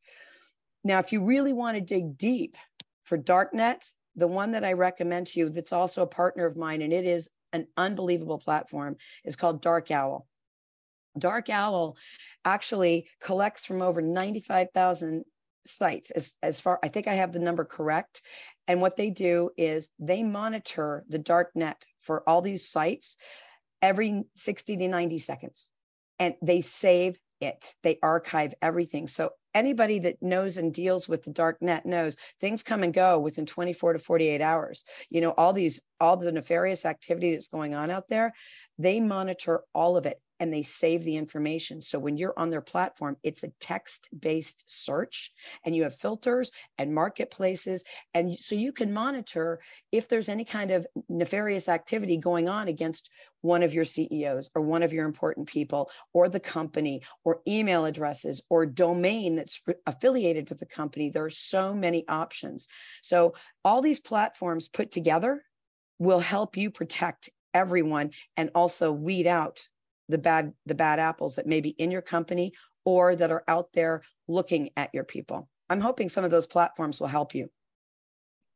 Now, 0.84 0.98
if 0.98 1.12
you 1.12 1.24
really 1.24 1.52
want 1.52 1.76
to 1.76 1.80
dig 1.80 2.16
deep 2.16 2.56
for 3.04 3.18
darknet, 3.18 3.90
the 4.16 4.28
one 4.28 4.52
that 4.52 4.64
I 4.64 4.74
recommend 4.74 5.26
to 5.28 5.40
you 5.40 5.48
that's 5.48 5.72
also 5.72 6.02
a 6.02 6.06
partner 6.06 6.46
of 6.46 6.56
mine, 6.56 6.82
and 6.82 6.92
it 6.92 7.04
is 7.04 7.28
an 7.52 7.66
unbelievable 7.76 8.38
platform, 8.38 8.96
is 9.24 9.36
called 9.36 9.62
Dark 9.62 9.90
Owl. 9.90 10.26
Dark 11.18 11.50
Owl 11.50 11.96
actually 12.44 13.08
collects 13.20 13.66
from 13.66 13.82
over 13.82 14.00
95,000 14.00 15.24
sites 15.66 16.10
as, 16.12 16.34
as 16.42 16.60
far, 16.60 16.78
I 16.82 16.88
think 16.88 17.08
I 17.08 17.14
have 17.14 17.32
the 17.32 17.38
number 17.38 17.64
correct 17.64 18.22
And 18.70 18.80
what 18.80 18.96
they 18.96 19.10
do 19.10 19.50
is 19.56 19.90
they 19.98 20.22
monitor 20.22 21.02
the 21.08 21.18
dark 21.18 21.50
net 21.56 21.84
for 21.98 22.22
all 22.28 22.40
these 22.40 22.68
sites 22.68 23.16
every 23.82 24.22
60 24.36 24.76
to 24.76 24.86
90 24.86 25.18
seconds 25.18 25.68
and 26.20 26.36
they 26.40 26.60
save 26.60 27.18
it. 27.40 27.74
They 27.82 27.98
archive 28.00 28.54
everything. 28.62 29.08
So 29.08 29.30
anybody 29.56 29.98
that 29.98 30.22
knows 30.22 30.56
and 30.56 30.72
deals 30.72 31.08
with 31.08 31.24
the 31.24 31.32
dark 31.32 31.60
net 31.60 31.84
knows 31.84 32.16
things 32.38 32.62
come 32.62 32.84
and 32.84 32.94
go 32.94 33.18
within 33.18 33.44
24 33.44 33.94
to 33.94 33.98
48 33.98 34.40
hours. 34.40 34.84
You 35.08 35.20
know, 35.20 35.32
all 35.32 35.52
these, 35.52 35.82
all 35.98 36.16
the 36.16 36.30
nefarious 36.30 36.84
activity 36.84 37.32
that's 37.32 37.48
going 37.48 37.74
on 37.74 37.90
out 37.90 38.06
there, 38.06 38.32
they 38.78 39.00
monitor 39.00 39.62
all 39.74 39.96
of 39.96 40.06
it 40.06 40.20
and 40.40 40.52
they 40.52 40.62
save 40.62 41.04
the 41.04 41.16
information. 41.16 41.82
So 41.82 41.98
when 41.98 42.16
you're 42.16 42.38
on 42.38 42.48
their 42.48 42.62
platform, 42.62 43.16
it's 43.22 43.44
a 43.44 43.52
text 43.60 44.08
based 44.18 44.64
search 44.66 45.32
and 45.64 45.76
you 45.76 45.82
have 45.84 45.94
filters 45.94 46.50
and 46.78 46.94
marketplaces. 46.94 47.84
And 48.14 48.34
so 48.34 48.54
you 48.54 48.72
can 48.72 48.92
monitor 48.92 49.60
if 49.92 50.08
there's 50.08 50.30
any 50.30 50.44
kind 50.44 50.70
of 50.70 50.86
nefarious 51.10 51.68
activity 51.68 52.16
going 52.16 52.48
on 52.48 52.68
against 52.68 53.10
one 53.42 53.62
of 53.62 53.74
your 53.74 53.84
CEOs 53.84 54.50
or 54.54 54.62
one 54.62 54.82
of 54.82 54.92
your 54.92 55.04
important 55.04 55.46
people 55.46 55.90
or 56.12 56.28
the 56.28 56.40
company 56.40 57.02
or 57.24 57.40
email 57.46 57.84
addresses 57.84 58.42
or 58.48 58.66
domain 58.66 59.36
that's 59.36 59.60
affiliated 59.86 60.48
with 60.48 60.58
the 60.58 60.66
company. 60.66 61.10
There 61.10 61.24
are 61.24 61.30
so 61.30 61.74
many 61.74 62.06
options. 62.08 62.66
So 63.02 63.34
all 63.64 63.82
these 63.82 64.00
platforms 64.00 64.68
put 64.68 64.90
together 64.90 65.44
will 65.98 66.20
help 66.20 66.56
you 66.56 66.70
protect 66.70 67.28
everyone 67.52 68.10
and 68.36 68.50
also 68.54 68.92
weed 68.92 69.26
out 69.26 69.68
the 70.10 70.18
bad 70.18 70.52
the 70.66 70.74
bad 70.74 70.98
apples 70.98 71.36
that 71.36 71.46
may 71.46 71.60
be 71.60 71.70
in 71.70 71.90
your 71.90 72.02
company 72.02 72.52
or 72.84 73.14
that 73.16 73.30
are 73.30 73.44
out 73.48 73.68
there 73.72 74.02
looking 74.28 74.70
at 74.76 74.90
your 74.92 75.04
people. 75.04 75.48
I'm 75.68 75.80
hoping 75.80 76.08
some 76.08 76.24
of 76.24 76.30
those 76.30 76.46
platforms 76.46 77.00
will 77.00 77.08
help 77.08 77.34
you. 77.34 77.48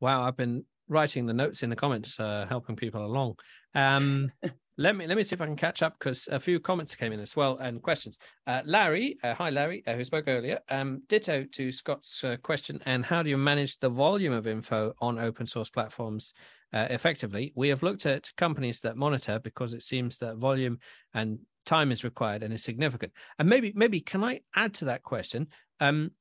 Wow 0.01 0.23
i've 0.23 0.37
been 0.37 0.65
writing 0.87 1.25
the 1.25 1.33
notes 1.33 1.63
in 1.63 1.69
the 1.69 1.75
comments 1.75 2.19
uh, 2.19 2.45
helping 2.47 2.75
people 2.75 3.05
along. 3.05 3.35
Um, 3.73 4.31
let 4.77 4.95
me 4.95 5.07
let 5.07 5.15
me 5.15 5.23
see 5.23 5.33
if 5.33 5.41
i 5.41 5.45
can 5.45 5.55
catch 5.55 5.81
up 5.81 5.95
because 5.97 6.27
a 6.29 6.39
few 6.39 6.59
comments 6.59 6.95
came 6.95 7.13
in 7.13 7.19
as 7.19 7.35
well 7.35 7.57
and 7.57 7.81
questions. 7.81 8.17
Uh, 8.45 8.61
larry 8.65 9.17
uh, 9.23 9.33
hi 9.33 9.49
larry 9.49 9.83
uh, 9.87 9.93
who 9.93 10.03
spoke 10.03 10.25
earlier. 10.27 10.59
Um, 10.69 11.01
ditto 11.07 11.45
to 11.53 11.71
scott's 11.71 12.23
uh, 12.23 12.37
question 12.43 12.81
and 12.85 13.05
how 13.05 13.23
do 13.23 13.29
you 13.29 13.37
manage 13.37 13.79
the 13.79 13.89
volume 13.89 14.33
of 14.33 14.47
info 14.47 14.93
on 14.99 15.17
open 15.17 15.47
source 15.47 15.69
platforms 15.69 16.33
uh, 16.75 16.87
effectively. 16.89 17.53
We 17.55 17.69
have 17.69 17.83
looked 17.83 18.05
at 18.05 18.29
companies 18.35 18.81
that 18.81 18.97
monitor 18.97 19.39
because 19.39 19.73
it 19.73 19.81
seems 19.81 20.19
that 20.19 20.35
volume 20.35 20.79
and 21.13 21.39
time 21.65 21.91
is 21.91 22.03
required 22.03 22.43
and 22.43 22.53
is 22.53 22.63
significant. 22.63 23.13
And 23.39 23.49
maybe, 23.49 23.71
maybe 23.73 24.01
can 24.01 24.23
I 24.23 24.41
add 24.55 24.73
to 24.75 24.85
that 24.85 25.01
question? 25.01 25.47
Um, 25.79 26.11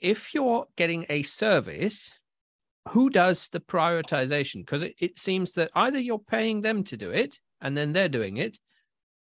if 0.00 0.34
you're 0.34 0.66
getting 0.76 1.04
a 1.08 1.24
service, 1.24 2.12
who 2.90 3.10
does 3.10 3.48
the 3.48 3.60
prioritization? 3.60 4.64
Because 4.64 4.82
it, 4.82 4.94
it 4.98 5.18
seems 5.18 5.52
that 5.52 5.70
either 5.74 5.98
you're 5.98 6.18
paying 6.18 6.62
them 6.62 6.84
to 6.84 6.96
do 6.96 7.10
it 7.10 7.38
and 7.60 7.76
then 7.76 7.92
they're 7.92 8.08
doing 8.08 8.36
it, 8.36 8.58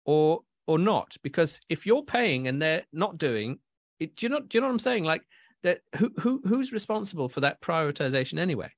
or 0.05 0.41
or 0.67 0.79
not. 0.79 1.17
Because 1.23 1.61
if 1.69 1.87
you're 1.87 2.05
paying 2.05 2.47
and 2.47 2.63
they're 2.63 2.85
not 2.93 3.19
doing 3.19 3.59
it, 3.99 4.15
do 4.15 4.27
you 4.27 4.31
know 4.31 4.41
do 4.41 4.57
you 4.57 4.61
know 4.61 4.69
what 4.69 4.73
I'm 4.73 4.79
saying? 4.79 5.05
Like 5.05 5.23
that 5.65 5.81
who 5.97 6.13
who 6.21 6.41
who's 6.47 6.73
responsible 6.73 7.29
for 7.29 7.41
that 7.41 7.61
prioritization 7.61 8.39
anyway? 8.39 8.71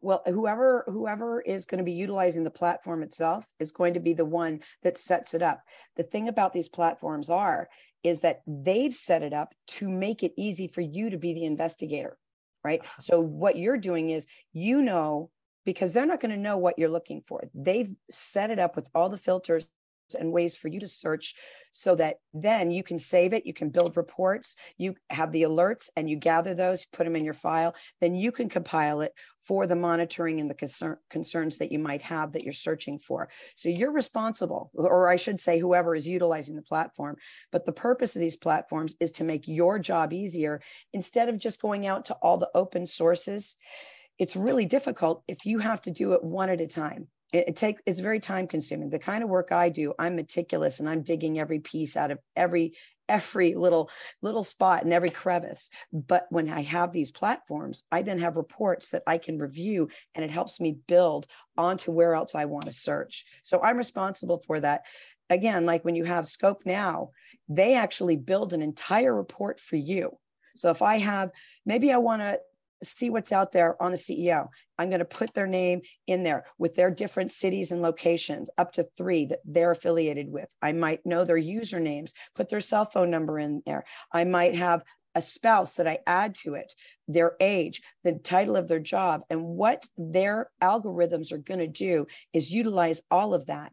Well 0.00 0.22
whoever 0.26 0.84
whoever 0.86 1.40
is 1.40 1.66
going 1.66 1.78
to 1.78 1.84
be 1.84 1.92
utilizing 1.92 2.44
the 2.44 2.50
platform 2.50 3.02
itself 3.02 3.46
is 3.58 3.72
going 3.72 3.94
to 3.94 4.00
be 4.00 4.12
the 4.12 4.24
one 4.24 4.60
that 4.82 4.98
sets 4.98 5.34
it 5.34 5.42
up. 5.42 5.62
The 5.96 6.02
thing 6.02 6.28
about 6.28 6.52
these 6.52 6.68
platforms 6.68 7.30
are 7.30 7.68
is 8.04 8.20
that 8.20 8.42
they've 8.46 8.94
set 8.94 9.22
it 9.22 9.32
up 9.32 9.54
to 9.66 9.88
make 9.88 10.22
it 10.22 10.32
easy 10.36 10.68
for 10.68 10.80
you 10.80 11.10
to 11.10 11.18
be 11.18 11.34
the 11.34 11.44
investigator 11.44 12.16
right? 12.64 12.80
Uh-huh. 12.80 13.00
so 13.00 13.20
what 13.20 13.56
you're 13.56 13.78
doing 13.78 14.10
is 14.10 14.26
you 14.52 14.82
know 14.82 15.30
because 15.68 15.92
they're 15.92 16.06
not 16.06 16.20
going 16.20 16.30
to 16.30 16.36
know 16.38 16.56
what 16.56 16.78
you're 16.78 16.88
looking 16.88 17.22
for. 17.26 17.42
They've 17.52 17.90
set 18.10 18.50
it 18.50 18.58
up 18.58 18.74
with 18.74 18.88
all 18.94 19.10
the 19.10 19.18
filters 19.18 19.66
and 20.14 20.32
ways 20.32 20.56
for 20.56 20.68
you 20.68 20.80
to 20.80 20.88
search 20.88 21.34
so 21.72 21.94
that 21.94 22.16
then 22.34 22.70
you 22.70 22.82
can 22.82 22.98
save 22.98 23.32
it 23.32 23.46
you 23.46 23.54
can 23.54 23.70
build 23.70 23.96
reports 23.96 24.56
you 24.76 24.94
have 25.10 25.32
the 25.32 25.42
alerts 25.42 25.88
and 25.96 26.08
you 26.08 26.16
gather 26.16 26.54
those 26.54 26.86
put 26.86 27.04
them 27.04 27.16
in 27.16 27.24
your 27.24 27.34
file 27.34 27.74
then 28.00 28.14
you 28.14 28.32
can 28.32 28.48
compile 28.48 29.00
it 29.00 29.12
for 29.48 29.66
the 29.66 29.74
monitoring 29.74 30.40
and 30.40 30.50
the 30.50 30.54
concern, 30.54 30.98
concerns 31.08 31.56
that 31.56 31.72
you 31.72 31.78
might 31.78 32.02
have 32.02 32.32
that 32.32 32.44
you're 32.44 32.52
searching 32.52 32.98
for. 32.98 33.30
So 33.54 33.70
you're 33.70 33.92
responsible 33.92 34.70
or 34.74 35.08
i 35.08 35.16
should 35.16 35.40
say 35.40 35.58
whoever 35.58 35.94
is 35.94 36.06
utilizing 36.06 36.54
the 36.54 36.62
platform 36.62 37.16
but 37.50 37.64
the 37.64 37.72
purpose 37.72 38.14
of 38.14 38.20
these 38.20 38.36
platforms 38.36 38.94
is 39.00 39.12
to 39.12 39.24
make 39.24 39.48
your 39.48 39.78
job 39.78 40.12
easier 40.12 40.60
instead 40.92 41.28
of 41.28 41.38
just 41.38 41.62
going 41.62 41.86
out 41.86 42.04
to 42.06 42.14
all 42.14 42.38
the 42.38 42.50
open 42.54 42.84
sources. 42.86 43.56
It's 44.18 44.36
really 44.36 44.64
difficult 44.64 45.22
if 45.28 45.46
you 45.46 45.58
have 45.58 45.80
to 45.82 45.90
do 45.90 46.12
it 46.12 46.24
one 46.24 46.50
at 46.50 46.60
a 46.60 46.66
time 46.66 47.08
it, 47.32 47.48
it 47.48 47.56
takes 47.56 47.82
it's 47.86 48.00
very 48.00 48.20
time 48.20 48.46
consuming. 48.46 48.90
The 48.90 48.98
kind 48.98 49.22
of 49.22 49.28
work 49.28 49.52
i 49.52 49.68
do 49.68 49.94
i'm 49.98 50.16
meticulous 50.16 50.80
and 50.80 50.88
i'm 50.88 51.02
digging 51.02 51.38
every 51.38 51.60
piece 51.60 51.96
out 51.96 52.10
of 52.10 52.18
every 52.36 52.74
every 53.08 53.54
little 53.54 53.90
little 54.22 54.42
spot 54.42 54.84
and 54.84 54.92
every 54.92 55.10
crevice. 55.10 55.70
But 55.92 56.26
when 56.30 56.50
i 56.50 56.62
have 56.62 56.92
these 56.92 57.10
platforms 57.10 57.84
i 57.92 58.02
then 58.02 58.18
have 58.18 58.36
reports 58.36 58.90
that 58.90 59.02
i 59.06 59.18
can 59.18 59.38
review 59.38 59.88
and 60.14 60.24
it 60.24 60.30
helps 60.30 60.60
me 60.60 60.78
build 60.86 61.26
onto 61.56 61.92
where 61.92 62.14
else 62.14 62.34
i 62.34 62.44
want 62.44 62.66
to 62.66 62.72
search. 62.72 63.24
So 63.42 63.60
i'm 63.62 63.76
responsible 63.76 64.42
for 64.46 64.60
that. 64.60 64.82
Again 65.30 65.66
like 65.66 65.84
when 65.84 65.94
you 65.94 66.04
have 66.04 66.26
scope 66.26 66.62
now 66.64 67.10
they 67.48 67.74
actually 67.74 68.16
build 68.16 68.52
an 68.52 68.62
entire 68.62 69.14
report 69.14 69.60
for 69.60 69.76
you. 69.76 70.18
So 70.56 70.70
if 70.70 70.82
i 70.82 70.98
have 70.98 71.30
maybe 71.66 71.92
i 71.92 71.98
want 71.98 72.22
to 72.22 72.38
see 72.82 73.10
what's 73.10 73.32
out 73.32 73.52
there 73.52 73.80
on 73.82 73.90
the 73.90 73.96
CEO. 73.96 74.48
I'm 74.78 74.88
going 74.88 75.00
to 75.00 75.04
put 75.04 75.34
their 75.34 75.46
name 75.46 75.80
in 76.06 76.22
there 76.22 76.44
with 76.58 76.74
their 76.74 76.90
different 76.90 77.32
cities 77.32 77.72
and 77.72 77.82
locations, 77.82 78.50
up 78.58 78.72
to 78.72 78.86
three 78.96 79.26
that 79.26 79.40
they're 79.44 79.72
affiliated 79.72 80.30
with. 80.30 80.48
I 80.62 80.72
might 80.72 81.04
know 81.04 81.24
their 81.24 81.38
usernames, 81.38 82.12
put 82.34 82.48
their 82.48 82.60
cell 82.60 82.84
phone 82.84 83.10
number 83.10 83.38
in 83.38 83.62
there. 83.66 83.84
I 84.12 84.24
might 84.24 84.54
have 84.54 84.82
a 85.18 85.22
spouse 85.22 85.74
that 85.74 85.88
I 85.88 85.98
add 86.06 86.36
to 86.36 86.54
it, 86.54 86.72
their 87.08 87.32
age, 87.40 87.82
the 88.04 88.12
title 88.12 88.54
of 88.54 88.68
their 88.68 88.78
job, 88.78 89.22
and 89.28 89.44
what 89.44 89.84
their 89.96 90.50
algorithms 90.62 91.32
are 91.32 91.38
going 91.38 91.58
to 91.58 91.66
do 91.66 92.06
is 92.32 92.52
utilize 92.52 93.02
all 93.10 93.34
of 93.34 93.46
that. 93.46 93.72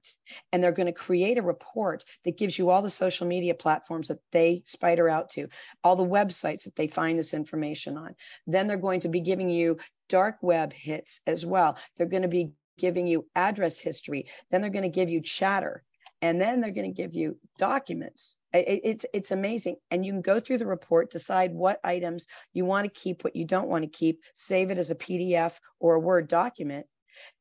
And 0.51 0.63
they're 0.63 0.71
going 0.71 0.87
to 0.87 0.91
create 0.91 1.37
a 1.37 1.43
report 1.43 2.03
that 2.23 2.37
gives 2.37 2.57
you 2.57 2.71
all 2.71 2.81
the 2.81 2.89
social 2.89 3.27
media 3.27 3.53
platforms 3.53 4.07
that 4.07 4.19
they 4.31 4.63
spider 4.65 5.07
out 5.07 5.29
to, 5.31 5.47
all 5.83 5.95
the 5.95 6.03
websites 6.03 6.63
that 6.63 6.75
they 6.75 6.87
find 6.87 7.19
this 7.19 7.35
information 7.35 7.95
on. 7.95 8.15
Then 8.47 8.65
they're 8.65 8.77
going 8.77 9.01
to 9.01 9.09
be 9.09 9.21
giving 9.21 9.49
you 9.49 9.77
dark 10.09 10.37
web 10.41 10.73
hits 10.73 11.21
as 11.27 11.45
well. 11.45 11.77
They're 11.95 12.07
going 12.07 12.23
to 12.23 12.27
be 12.27 12.53
giving 12.79 13.05
you 13.05 13.27
address 13.35 13.77
history. 13.77 14.25
Then 14.49 14.61
they're 14.61 14.71
going 14.71 14.81
to 14.81 14.89
give 14.89 15.09
you 15.09 15.21
chatter 15.21 15.83
and 16.25 16.41
then 16.41 16.59
they're 16.59 16.71
going 16.71 16.91
to 16.91 17.01
give 17.01 17.13
you 17.13 17.37
documents. 17.57 18.37
It, 18.53 18.81
it's 18.83 19.05
it's 19.13 19.31
amazing. 19.31 19.77
And 19.91 20.05
you 20.05 20.11
can 20.11 20.21
go 20.21 20.39
through 20.39 20.57
the 20.57 20.65
report 20.65 21.11
decide 21.11 21.53
what 21.53 21.79
items 21.83 22.27
you 22.53 22.65
want 22.65 22.85
to 22.85 22.99
keep 22.99 23.23
what 23.23 23.35
you 23.35 23.45
don't 23.45 23.69
want 23.69 23.83
to 23.83 23.89
keep 23.89 24.21
save 24.33 24.71
it 24.71 24.77
as 24.77 24.91
a 24.91 24.95
pdf 24.95 25.53
or 25.79 25.95
a 25.95 25.99
word 25.99 26.27
document. 26.27 26.85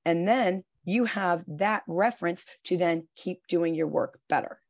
And 0.05 0.29
then 0.29 0.65
you 0.85 1.05
have 1.07 1.45
that 1.49 1.83
reference 1.87 2.45
to 2.65 2.77
then 2.77 3.09
keep 3.17 3.47
doing 3.49 3.75
your 3.75 3.89
work 3.89 4.19
better. 4.29 4.61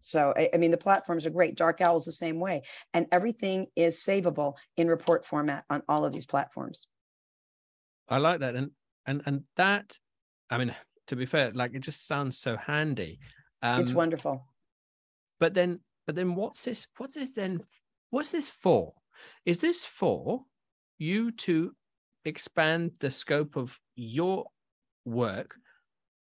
So 0.00 0.32
I, 0.36 0.50
I 0.54 0.56
mean 0.58 0.70
the 0.70 0.76
platforms 0.76 1.26
are 1.26 1.30
great. 1.30 1.56
Dark 1.56 1.80
owl 1.80 1.96
is 1.96 2.04
the 2.04 2.12
same 2.12 2.38
way. 2.40 2.62
And 2.92 3.06
everything 3.10 3.66
is 3.74 3.98
savable 3.98 4.54
in 4.76 4.88
report 4.88 5.26
format 5.26 5.64
on 5.68 5.82
all 5.88 6.04
of 6.04 6.12
these 6.12 6.26
platforms. 6.26 6.86
I 8.08 8.18
like 8.18 8.40
that. 8.40 8.54
And 8.54 8.70
and 9.06 9.22
and 9.26 9.42
that 9.56 9.98
i 10.50 10.58
mean 10.58 10.74
to 11.06 11.16
be 11.16 11.26
fair 11.26 11.50
like 11.54 11.74
it 11.74 11.80
just 11.80 12.06
sounds 12.06 12.38
so 12.38 12.56
handy 12.56 13.18
um, 13.64 13.80
it's 13.80 13.94
wonderful. 13.94 14.44
But 15.40 15.54
then, 15.54 15.80
but 16.06 16.14
then, 16.14 16.34
what's 16.34 16.64
this? 16.64 16.86
What's 16.98 17.14
this 17.14 17.32
then? 17.32 17.62
What's 18.10 18.30
this 18.30 18.48
for? 18.48 18.92
Is 19.46 19.58
this 19.58 19.84
for 19.84 20.42
you 20.98 21.32
to 21.32 21.72
expand 22.26 22.92
the 23.00 23.10
scope 23.10 23.56
of 23.56 23.78
your 23.96 24.44
work, 25.06 25.54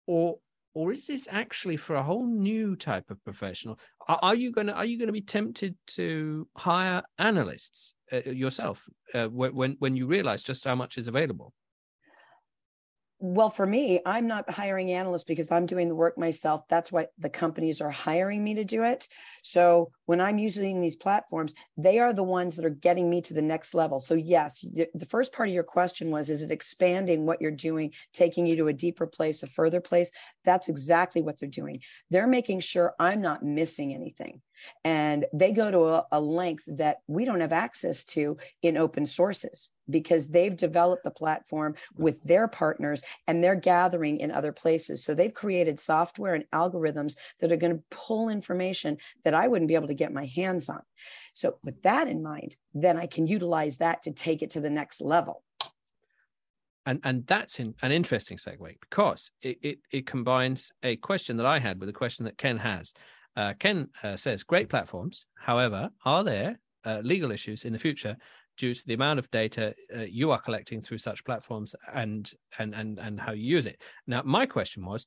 or 0.06 0.38
or 0.74 0.92
is 0.92 1.06
this 1.06 1.26
actually 1.30 1.78
for 1.78 1.96
a 1.96 2.02
whole 2.02 2.26
new 2.26 2.76
type 2.76 3.10
of 3.10 3.22
professional? 3.24 3.78
Are, 4.08 4.18
are 4.22 4.34
you 4.34 4.52
going 4.52 4.66
to 4.66 4.74
are 4.74 4.84
you 4.84 4.98
going 4.98 5.08
to 5.08 5.12
be 5.12 5.22
tempted 5.22 5.74
to 5.88 6.46
hire 6.54 7.02
analysts 7.18 7.94
uh, 8.12 8.30
yourself 8.30 8.86
uh, 9.14 9.28
when 9.28 9.76
when 9.78 9.96
you 9.96 10.06
realize 10.06 10.42
just 10.42 10.66
how 10.66 10.74
much 10.74 10.98
is 10.98 11.08
available? 11.08 11.54
Well 13.24 13.48
for 13.48 13.64
me 13.64 14.00
i'm 14.04 14.26
not 14.26 14.50
hiring 14.50 14.90
analysts 14.90 15.22
because 15.22 15.52
i'm 15.52 15.64
doing 15.64 15.88
the 15.88 15.94
work 15.94 16.18
myself. 16.18 16.64
That's 16.68 16.90
why 16.90 17.06
the 17.18 17.30
companies 17.30 17.80
are 17.80 17.90
hiring 17.90 18.42
me 18.42 18.54
to 18.54 18.64
do 18.64 18.82
it. 18.82 19.06
So 19.42 19.92
when 20.06 20.20
i'm 20.20 20.38
using 20.38 20.80
these 20.80 20.96
platforms 20.96 21.54
they 21.76 22.00
are 22.00 22.12
the 22.12 22.24
ones 22.24 22.56
that 22.56 22.64
are 22.64 22.70
getting 22.70 23.08
me 23.08 23.22
to 23.22 23.32
the 23.32 23.40
next 23.40 23.74
level. 23.74 24.00
So 24.00 24.14
yes 24.14 24.62
the 24.62 25.06
first 25.08 25.32
part 25.32 25.48
of 25.48 25.54
your 25.54 25.62
question 25.62 26.10
was 26.10 26.30
is 26.30 26.42
it 26.42 26.50
expanding 26.50 27.24
what 27.24 27.40
you're 27.40 27.52
doing 27.52 27.92
taking 28.12 28.44
you 28.44 28.56
to 28.56 28.66
a 28.66 28.72
deeper 28.72 29.06
place 29.06 29.44
a 29.44 29.46
further 29.46 29.80
place? 29.80 30.10
That's 30.44 30.68
exactly 30.68 31.22
what 31.22 31.38
they're 31.38 31.48
doing. 31.48 31.80
They're 32.10 32.26
making 32.26 32.58
sure 32.58 32.94
i'm 32.98 33.20
not 33.20 33.44
missing 33.44 33.94
anything 33.94 34.42
and 34.84 35.24
they 35.32 35.52
go 35.52 35.70
to 35.70 35.80
a, 35.84 36.06
a, 36.12 36.20
length 36.20 36.64
that 36.66 36.98
we 37.06 37.24
don't 37.24 37.40
have 37.40 37.52
access 37.52 38.04
to 38.04 38.36
in 38.62 38.76
open 38.76 39.06
sources 39.06 39.70
because 39.90 40.28
they've 40.28 40.56
developed 40.56 41.04
the 41.04 41.10
platform 41.10 41.74
with 41.96 42.22
their 42.22 42.48
partners 42.48 43.02
and 43.26 43.42
they're 43.42 43.54
gathering 43.54 44.18
in 44.18 44.30
other 44.30 44.52
places. 44.52 45.04
So 45.04 45.14
they've 45.14 45.34
created 45.34 45.80
software 45.80 46.34
and 46.34 46.44
algorithms 46.52 47.16
that 47.40 47.52
are 47.52 47.56
going 47.56 47.76
to 47.76 47.82
pull 47.90 48.28
information 48.28 48.98
that 49.24 49.34
i 49.34 49.48
wouldn't 49.48 49.68
be 49.68 49.74
able 49.74 49.88
to 49.88 49.94
get 49.94 50.12
my 50.12 50.26
hands 50.26 50.68
on. 50.68 50.82
So 51.34 51.58
with 51.64 51.82
that 51.82 52.08
in 52.08 52.22
mind 52.22 52.56
then 52.74 52.96
i 52.96 53.06
can 53.06 53.26
utilize 53.26 53.76
that 53.78 54.02
to 54.02 54.12
take 54.12 54.42
it 54.42 54.50
to 54.50 54.60
the 54.60 54.70
next 54.70 55.00
level. 55.00 55.42
And 56.84 57.00
and 57.04 57.26
that's 57.26 57.60
in, 57.60 57.74
an 57.82 57.92
interesting 57.92 58.38
segue 58.38 58.80
because 58.80 59.30
it, 59.40 59.58
it, 59.62 59.78
it 59.90 60.06
combines 60.06 60.72
a 60.82 60.96
question 60.96 61.36
that 61.36 61.46
I 61.46 61.58
had 61.58 61.78
with 61.78 61.88
a 61.88 61.92
question 61.92 62.24
that 62.24 62.38
Ken 62.38 62.58
has. 62.58 62.92
Uh, 63.36 63.54
Ken 63.58 63.88
uh, 64.02 64.16
says, 64.16 64.42
"Great 64.42 64.68
platforms. 64.68 65.26
However, 65.38 65.90
are 66.04 66.24
there 66.24 66.58
uh, 66.84 67.00
legal 67.02 67.30
issues 67.30 67.64
in 67.64 67.72
the 67.72 67.78
future 67.78 68.16
due 68.58 68.74
to 68.74 68.86
the 68.86 68.94
amount 68.94 69.18
of 69.18 69.30
data 69.30 69.74
uh, 69.96 70.00
you 70.00 70.30
are 70.30 70.40
collecting 70.40 70.82
through 70.82 70.98
such 70.98 71.24
platforms 71.24 71.74
and 71.94 72.32
and 72.58 72.74
and 72.74 72.98
and 72.98 73.20
how 73.20 73.32
you 73.32 73.44
use 73.44 73.66
it?" 73.66 73.80
Now, 74.06 74.22
my 74.24 74.46
question 74.46 74.84
was, 74.84 75.06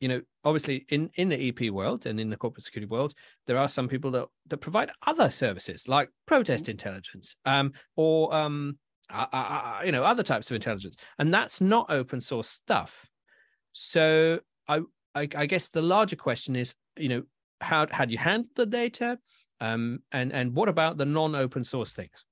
you 0.00 0.08
know, 0.08 0.20
obviously 0.44 0.86
in 0.88 1.10
in 1.14 1.28
the 1.28 1.48
EP 1.48 1.70
world 1.70 2.06
and 2.06 2.18
in 2.18 2.30
the 2.30 2.36
corporate 2.36 2.64
security 2.64 2.88
world, 2.88 3.14
there 3.46 3.58
are 3.58 3.68
some 3.68 3.88
people 3.88 4.10
that 4.12 4.28
that 4.46 4.58
provide 4.58 4.90
other 5.06 5.30
services 5.30 5.88
like 5.88 6.08
protest 6.26 6.64
mm-hmm. 6.64 6.72
intelligence, 6.72 7.36
um, 7.44 7.72
or 7.96 8.34
um, 8.34 8.78
uh, 9.12 9.26
uh, 9.32 9.80
you 9.84 9.92
know 9.92 10.04
other 10.04 10.22
types 10.22 10.50
of 10.50 10.54
intelligence 10.54 10.96
and 11.18 11.34
that's 11.34 11.60
not 11.60 11.90
open 11.90 12.20
source 12.20 12.48
stuff 12.48 13.10
so 13.72 14.38
I, 14.68 14.80
I, 15.14 15.28
I 15.34 15.46
guess 15.46 15.68
the 15.68 15.82
larger 15.82 16.16
question 16.16 16.56
is 16.56 16.74
you 16.96 17.08
know 17.08 17.22
how 17.62 17.86
how 17.90 18.04
do 18.04 18.12
you 18.12 18.18
handle 18.18 18.50
the 18.56 18.66
data 18.66 19.18
um 19.60 20.00
and 20.12 20.32
and 20.32 20.54
what 20.54 20.68
about 20.68 20.98
the 20.98 21.04
non-open 21.04 21.64
source 21.64 21.92
things 21.92 22.24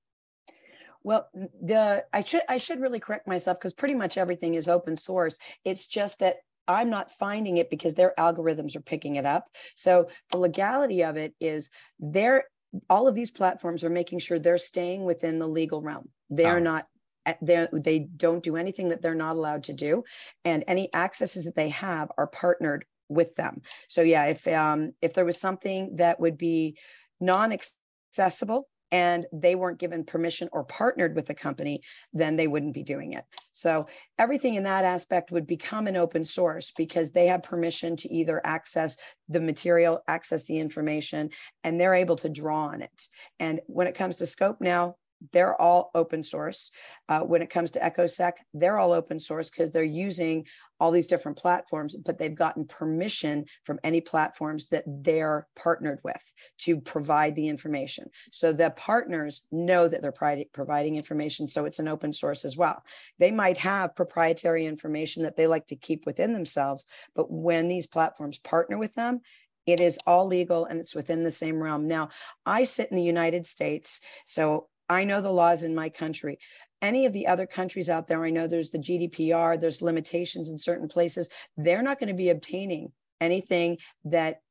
well, 1.03 1.29
the 1.33 2.05
I 2.13 2.21
should 2.21 2.41
I 2.47 2.57
should 2.57 2.79
really 2.79 2.99
correct 2.99 3.27
myself 3.27 3.57
because 3.57 3.73
pretty 3.73 3.95
much 3.95 4.17
everything 4.17 4.53
is 4.53 4.67
open 4.67 4.95
source. 4.95 5.37
It's 5.65 5.87
just 5.87 6.19
that 6.19 6.37
I'm 6.67 6.89
not 6.89 7.11
finding 7.11 7.57
it 7.57 7.69
because 7.69 7.93
their 7.93 8.13
algorithms 8.17 8.75
are 8.75 8.81
picking 8.81 9.15
it 9.15 9.25
up. 9.25 9.47
So 9.75 10.09
the 10.31 10.37
legality 10.37 11.03
of 11.03 11.17
it 11.17 11.33
is 11.39 11.69
they're 11.99 12.45
all 12.89 13.07
of 13.07 13.15
these 13.15 13.31
platforms 13.31 13.83
are 13.83 13.89
making 13.89 14.19
sure 14.19 14.39
they're 14.39 14.57
staying 14.57 15.03
within 15.03 15.39
the 15.39 15.47
legal 15.47 15.81
realm. 15.81 16.09
They're 16.29 16.57
oh. 16.57 16.63
not 16.63 16.87
eh, 17.25 17.33
they 17.41 17.67
they 17.73 17.99
don't 17.99 18.43
do 18.43 18.55
anything 18.55 18.89
that 18.89 19.01
they're 19.01 19.15
not 19.15 19.35
allowed 19.35 19.63
to 19.65 19.73
do 19.73 20.03
and 20.45 20.63
any 20.67 20.93
accesses 20.93 21.45
that 21.45 21.55
they 21.55 21.69
have 21.69 22.11
are 22.17 22.27
partnered 22.27 22.85
with 23.11 23.35
them 23.35 23.61
so 23.87 24.01
yeah 24.01 24.25
if 24.25 24.47
um 24.47 24.91
if 25.01 25.13
there 25.13 25.25
was 25.25 25.37
something 25.37 25.95
that 25.95 26.19
would 26.19 26.37
be 26.37 26.77
non-accessible 27.19 28.67
and 28.91 29.25
they 29.31 29.55
weren't 29.55 29.79
given 29.79 30.03
permission 30.03 30.49
or 30.51 30.65
partnered 30.65 31.15
with 31.15 31.25
the 31.25 31.33
company, 31.33 31.81
then 32.13 32.35
they 32.35 32.47
wouldn't 32.47 32.73
be 32.73 32.83
doing 32.83 33.13
it. 33.13 33.23
So 33.51 33.87
everything 34.19 34.55
in 34.55 34.63
that 34.63 34.83
aspect 34.83 35.31
would 35.31 35.47
become 35.47 35.87
an 35.87 35.95
open 35.95 36.25
source 36.25 36.71
because 36.75 37.11
they 37.11 37.27
have 37.27 37.43
permission 37.43 37.95
to 37.97 38.13
either 38.13 38.41
access 38.43 38.97
the 39.29 39.39
material, 39.39 40.01
access 40.07 40.43
the 40.43 40.59
information, 40.59 41.29
and 41.63 41.79
they're 41.79 41.93
able 41.93 42.17
to 42.17 42.29
draw 42.29 42.65
on 42.65 42.81
it. 42.81 43.07
And 43.39 43.61
when 43.67 43.87
it 43.87 43.95
comes 43.95 44.17
to 44.17 44.25
scope 44.25 44.57
now, 44.59 44.95
they're 45.31 45.59
all 45.59 45.91
open 45.95 46.23
source. 46.23 46.71
Uh, 47.09 47.21
when 47.21 47.41
it 47.41 47.49
comes 47.49 47.71
to 47.71 47.79
EchoSec, 47.79 48.33
they're 48.53 48.77
all 48.77 48.93
open 48.93 49.19
source 49.19 49.49
because 49.49 49.71
they're 49.71 49.83
using 49.83 50.45
all 50.79 50.91
these 50.91 51.07
different 51.07 51.37
platforms, 51.37 51.95
but 51.95 52.17
they've 52.17 52.33
gotten 52.33 52.65
permission 52.65 53.45
from 53.63 53.79
any 53.83 54.01
platforms 54.01 54.69
that 54.69 54.83
they're 54.87 55.47
partnered 55.55 55.99
with 56.03 56.21
to 56.57 56.81
provide 56.81 57.35
the 57.35 57.47
information. 57.47 58.09
So 58.31 58.51
the 58.51 58.71
partners 58.71 59.43
know 59.51 59.87
that 59.87 60.01
they're 60.01 60.45
providing 60.53 60.95
information, 60.95 61.47
so 61.47 61.65
it's 61.65 61.79
an 61.79 61.87
open 61.87 62.11
source 62.13 62.45
as 62.45 62.57
well. 62.57 62.83
They 63.19 63.31
might 63.31 63.57
have 63.57 63.95
proprietary 63.95 64.65
information 64.65 65.23
that 65.23 65.35
they 65.35 65.45
like 65.45 65.67
to 65.67 65.75
keep 65.75 66.05
within 66.05 66.33
themselves, 66.33 66.87
but 67.15 67.31
when 67.31 67.67
these 67.67 67.85
platforms 67.85 68.39
partner 68.39 68.77
with 68.79 68.95
them, 68.95 69.21
it 69.67 69.79
is 69.79 69.99
all 70.07 70.25
legal 70.25 70.65
and 70.65 70.79
it's 70.79 70.95
within 70.95 71.23
the 71.23 71.31
same 71.31 71.61
realm. 71.61 71.87
Now, 71.87 72.09
I 72.45 72.63
sit 72.63 72.89
in 72.89 72.97
the 72.97 73.03
United 73.03 73.45
States, 73.45 74.01
so 74.25 74.67
I 74.91 75.05
know 75.05 75.21
the 75.21 75.31
laws 75.31 75.63
in 75.63 75.73
my 75.73 75.87
country. 75.87 76.37
Any 76.81 77.05
of 77.05 77.13
the 77.13 77.27
other 77.27 77.47
countries 77.47 77.89
out 77.89 78.07
there, 78.07 78.25
I 78.25 78.29
know 78.29 78.45
there's 78.45 78.71
the 78.71 78.77
GDPR, 78.77 79.57
there's 79.57 79.81
limitations 79.81 80.49
in 80.49 80.59
certain 80.59 80.89
places. 80.89 81.29
They're 81.55 81.81
not 81.81 81.97
going 81.97 82.09
to 82.09 82.13
be 82.13 82.29
obtaining 82.29 82.91
anything 83.21 83.77
that 84.03 84.41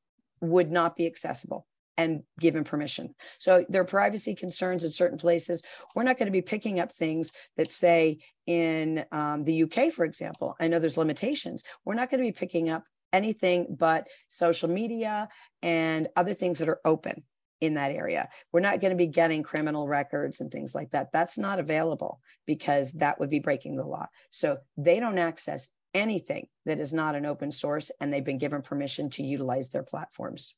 would 0.40 0.70
not 0.72 0.96
be 0.96 1.04
accessible 1.04 1.66
and 1.98 2.22
given 2.38 2.64
permission. 2.64 3.14
So 3.38 3.66
there 3.68 3.82
are 3.82 3.84
privacy 3.84 4.34
concerns 4.34 4.82
in 4.82 4.92
certain 4.92 5.18
places. 5.18 5.62
We're 5.94 6.04
not 6.04 6.16
going 6.16 6.28
to 6.28 6.32
be 6.32 6.40
picking 6.40 6.80
up 6.80 6.90
things 6.90 7.32
that 7.58 7.70
say 7.70 8.20
in 8.46 9.04
um, 9.12 9.44
the 9.44 9.64
UK, 9.64 9.92
for 9.92 10.06
example. 10.06 10.56
I 10.58 10.68
know 10.68 10.78
there's 10.78 10.96
limitations. 10.96 11.64
We're 11.84 11.92
not 11.92 12.08
going 12.08 12.22
to 12.24 12.26
be 12.26 12.32
picking 12.32 12.70
up 12.70 12.84
anything 13.12 13.76
but 13.78 14.06
social 14.30 14.70
media 14.70 15.28
and 15.60 16.08
other 16.16 16.32
things 16.32 16.60
that 16.60 16.70
are 16.70 16.80
open 16.86 17.24
in 17.60 17.74
that 17.74 17.92
area. 17.92 18.28
We're 18.52 18.60
not 18.60 18.80
going 18.80 18.90
to 18.90 18.96
be 18.96 19.06
getting 19.06 19.42
criminal 19.42 19.86
records 19.86 20.40
and 20.40 20.50
things 20.50 20.74
like 20.74 20.90
that. 20.92 21.12
That's 21.12 21.38
not 21.38 21.58
available 21.58 22.20
because 22.46 22.92
that 22.92 23.20
would 23.20 23.30
be 23.30 23.38
breaking 23.38 23.76
the 23.76 23.84
law. 23.84 24.06
So 24.30 24.58
they 24.76 25.00
don't 25.00 25.18
access 25.18 25.68
anything 25.92 26.46
that 26.66 26.78
is 26.78 26.92
not 26.92 27.14
an 27.14 27.26
open 27.26 27.50
source 27.50 27.90
and 28.00 28.12
they've 28.12 28.24
been 28.24 28.38
given 28.38 28.62
permission 28.62 29.10
to 29.10 29.22
utilize 29.22 29.68
their 29.68 29.82
platforms. 29.82 30.54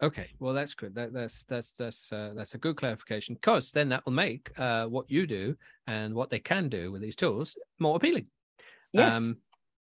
Okay, 0.00 0.28
well 0.38 0.54
that's 0.54 0.74
good. 0.74 0.94
That, 0.94 1.12
that's 1.12 1.42
that's 1.42 1.72
that's 1.72 2.12
uh, 2.12 2.32
that's 2.36 2.54
a 2.54 2.58
good 2.58 2.76
clarification 2.76 3.34
because 3.34 3.72
then 3.72 3.88
that 3.88 4.04
will 4.04 4.12
make 4.12 4.48
uh, 4.56 4.86
what 4.86 5.10
you 5.10 5.26
do 5.26 5.56
and 5.88 6.14
what 6.14 6.30
they 6.30 6.38
can 6.38 6.68
do 6.68 6.92
with 6.92 7.02
these 7.02 7.16
tools 7.16 7.56
more 7.80 7.96
appealing. 7.96 8.26
Yes. 8.92 9.18
Um, 9.18 9.38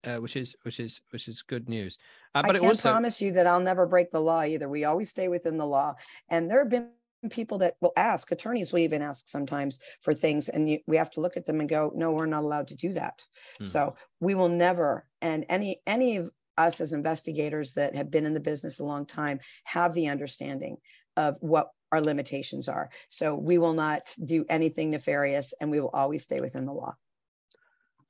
uh, 0.05 0.17
which 0.17 0.37
is 0.37 0.57
which 0.63 0.81
is 0.81 1.01
which 1.11 1.29
is 1.29 1.43
good 1.43 1.69
news. 1.69 1.99
Uh, 2.35 2.43
but 2.43 2.57
I 2.57 2.59
can't 2.59 2.71
also... 2.71 2.91
promise 2.91 3.21
you 3.21 3.33
that 3.33 3.47
I'll 3.47 3.61
never 3.61 3.87
break 3.87 4.11
the 4.11 4.21
law 4.21 4.43
either. 4.43 4.69
We 4.69 4.85
always 4.85 5.11
stay 5.11 5.29
within 5.29 5.57
the 5.57 5.67
law, 5.67 5.95
and 6.29 6.51
there 6.51 6.61
have 6.61 6.71
been 6.71 6.91
people 7.29 7.59
that 7.59 7.75
will 7.83 7.93
ask 7.97 8.33
attorneys 8.33 8.73
will 8.73 8.79
even 8.79 9.03
ask 9.03 9.29
sometimes 9.29 9.79
for 10.01 10.15
things 10.15 10.49
and 10.49 10.71
you, 10.71 10.79
we 10.87 10.97
have 10.97 11.11
to 11.11 11.21
look 11.21 11.37
at 11.37 11.45
them 11.45 11.61
and 11.61 11.69
go 11.69 11.93
no 11.95 12.13
we're 12.13 12.25
not 12.25 12.45
allowed 12.45 12.67
to 12.67 12.75
do 12.75 12.95
that 12.95 13.21
hmm. 13.59 13.65
so 13.65 13.95
we 14.21 14.35
will 14.35 14.49
never 14.49 15.07
and 15.21 15.45
any 15.51 15.83
any 15.87 16.17
of 16.17 16.31
us 16.57 16.81
as 16.81 16.95
investigators 16.95 17.75
that 17.75 17.95
have 17.95 18.11
been 18.11 18.25
in 18.25 18.33
the 18.33 18.41
business 18.41 18.79
a 18.79 18.85
long 18.85 19.05
time 19.05 19.39
have 19.65 19.93
the 19.93 20.09
understanding 20.09 20.79
of 21.19 21.37
what 21.41 21.69
our 21.93 22.01
limitations 22.01 22.71
are 22.71 22.89
so 23.11 23.35
we 23.35 23.59
will 23.59 23.75
not 23.75 24.15
do 24.25 24.47
anything 24.49 24.89
nefarious 24.89 25.53
and 25.61 25.71
we 25.71 25.79
will 25.79 25.91
always 25.91 26.23
stay 26.23 26.41
within 26.41 26.65
the 26.65 26.73
law 26.73 26.95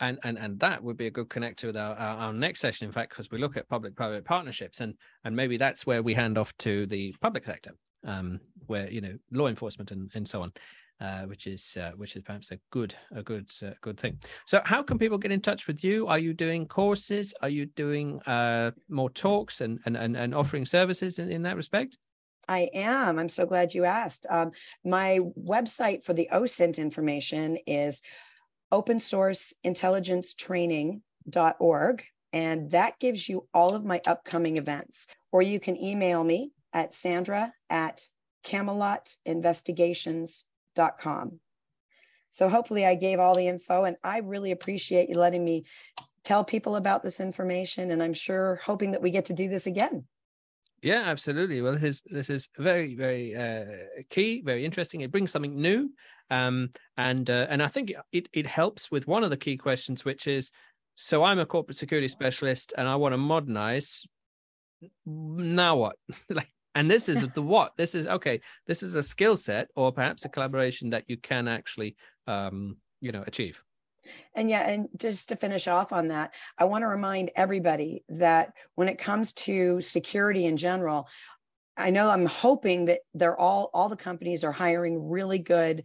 and 0.00 0.18
and 0.24 0.38
and 0.38 0.58
that 0.60 0.82
would 0.82 0.96
be 0.96 1.06
a 1.06 1.10
good 1.10 1.28
connector 1.28 1.64
with 1.64 1.76
our, 1.76 1.94
our, 1.94 2.16
our 2.18 2.32
next 2.32 2.60
session 2.60 2.86
in 2.86 2.92
fact 2.92 3.10
because 3.10 3.30
we 3.30 3.38
look 3.38 3.56
at 3.56 3.68
public 3.68 3.94
private 3.94 4.24
partnerships 4.24 4.80
and 4.80 4.94
and 5.24 5.34
maybe 5.34 5.56
that's 5.56 5.86
where 5.86 6.02
we 6.02 6.14
hand 6.14 6.38
off 6.38 6.56
to 6.58 6.86
the 6.86 7.14
public 7.20 7.44
sector 7.44 7.72
um 8.06 8.40
where 8.66 8.90
you 8.90 9.00
know 9.00 9.14
law 9.32 9.46
enforcement 9.46 9.90
and 9.90 10.10
and 10.14 10.26
so 10.26 10.42
on 10.42 10.52
uh, 11.00 11.22
which 11.22 11.46
is 11.46 11.78
uh, 11.80 11.92
which 11.96 12.14
is 12.14 12.22
perhaps 12.22 12.50
a 12.50 12.58
good 12.70 12.94
a 13.14 13.22
good 13.22 13.50
uh, 13.62 13.70
good 13.80 13.98
thing. 13.98 14.18
So, 14.44 14.60
how 14.64 14.82
can 14.82 14.98
people 14.98 15.16
get 15.16 15.32
in 15.32 15.40
touch 15.40 15.66
with 15.66 15.82
you? 15.82 16.06
Are 16.06 16.18
you 16.18 16.34
doing 16.34 16.66
courses? 16.66 17.32
Are 17.40 17.48
you 17.48 17.64
doing 17.64 18.20
uh, 18.26 18.72
more 18.88 19.08
talks 19.08 19.62
and, 19.62 19.80
and 19.86 19.96
and 19.96 20.14
and 20.14 20.34
offering 20.34 20.66
services 20.66 21.18
in, 21.18 21.30
in 21.30 21.40
that 21.44 21.56
respect? 21.56 21.96
I 22.48 22.68
am. 22.74 23.18
I'm 23.18 23.28
so 23.28 23.46
glad 23.46 23.74
you 23.74 23.84
asked. 23.84 24.26
Um, 24.28 24.50
my 24.84 25.20
website 25.38 26.04
for 26.04 26.12
the 26.12 26.28
OSINT 26.32 26.78
information 26.78 27.56
is 27.66 28.02
open 28.72 29.00
source 29.00 29.52
intelligence 29.64 30.34
training.org. 30.34 32.04
And 32.32 32.70
that 32.70 33.00
gives 33.00 33.28
you 33.28 33.48
all 33.52 33.74
of 33.74 33.84
my 33.84 34.00
upcoming 34.06 34.56
events. 34.56 35.08
Or 35.32 35.42
you 35.42 35.58
can 35.58 35.76
email 35.82 36.22
me 36.22 36.52
at 36.72 36.94
sandra 36.94 37.52
at 37.68 38.06
camelotinvestigations.com. 38.44 41.40
So 42.32 42.48
hopefully 42.48 42.86
I 42.86 42.94
gave 42.94 43.18
all 43.18 43.34
the 43.34 43.48
info 43.48 43.82
and 43.84 43.96
I 44.04 44.18
really 44.18 44.52
appreciate 44.52 45.08
you 45.08 45.18
letting 45.18 45.44
me 45.44 45.64
tell 46.22 46.44
people 46.44 46.76
about 46.76 47.02
this 47.02 47.18
information. 47.18 47.90
And 47.90 48.00
I'm 48.02 48.14
sure 48.14 48.60
hoping 48.64 48.92
that 48.92 49.02
we 49.02 49.10
get 49.10 49.24
to 49.26 49.32
do 49.32 49.48
this 49.48 49.66
again. 49.66 50.04
Yeah, 50.82 51.02
absolutely. 51.04 51.60
Well, 51.60 51.74
this 51.74 51.82
is 51.82 52.02
this 52.10 52.30
is 52.30 52.48
very 52.56 52.94
very 52.94 53.36
uh, 53.36 53.66
key, 54.08 54.40
very 54.42 54.64
interesting. 54.64 55.02
It 55.02 55.12
brings 55.12 55.30
something 55.30 55.60
new, 55.60 55.90
um, 56.30 56.70
and 56.96 57.28
uh, 57.28 57.46
and 57.48 57.62
I 57.62 57.68
think 57.68 57.92
it 58.12 58.28
it 58.32 58.46
helps 58.46 58.90
with 58.90 59.06
one 59.06 59.24
of 59.24 59.30
the 59.30 59.36
key 59.36 59.56
questions, 59.56 60.04
which 60.04 60.26
is, 60.26 60.52
so 60.96 61.24
I'm 61.24 61.38
a 61.38 61.46
corporate 61.46 61.76
security 61.76 62.08
specialist 62.08 62.72
and 62.76 62.86
I 62.86 62.96
want 62.96 63.12
to 63.12 63.18
modernize. 63.18 64.06
Now 65.04 65.76
what? 65.76 65.96
like, 66.28 66.48
and 66.74 66.90
this 66.90 67.08
is 67.08 67.26
the 67.34 67.42
what? 67.42 67.72
This 67.76 67.94
is 67.94 68.06
okay. 68.06 68.40
This 68.66 68.82
is 68.82 68.94
a 68.94 69.02
skill 69.02 69.36
set, 69.36 69.68
or 69.74 69.92
perhaps 69.92 70.24
a 70.24 70.28
collaboration 70.28 70.90
that 70.90 71.04
you 71.08 71.16
can 71.16 71.48
actually, 71.48 71.96
um, 72.26 72.76
you 73.00 73.12
know, 73.12 73.24
achieve. 73.26 73.62
And 74.34 74.48
yeah, 74.48 74.68
and 74.68 74.88
just 74.96 75.28
to 75.28 75.36
finish 75.36 75.68
off 75.68 75.92
on 75.92 76.08
that, 76.08 76.32
I 76.58 76.64
want 76.64 76.82
to 76.82 76.88
remind 76.88 77.30
everybody 77.36 78.04
that 78.08 78.52
when 78.76 78.88
it 78.88 78.98
comes 78.98 79.32
to 79.34 79.80
security 79.80 80.46
in 80.46 80.56
general, 80.56 81.08
I 81.76 81.90
know 81.90 82.08
I'm 82.08 82.26
hoping 82.26 82.86
that 82.86 83.00
they're 83.14 83.38
all 83.38 83.70
all 83.74 83.88
the 83.88 83.96
companies 83.96 84.44
are 84.44 84.52
hiring 84.52 85.08
really 85.08 85.38
good 85.38 85.84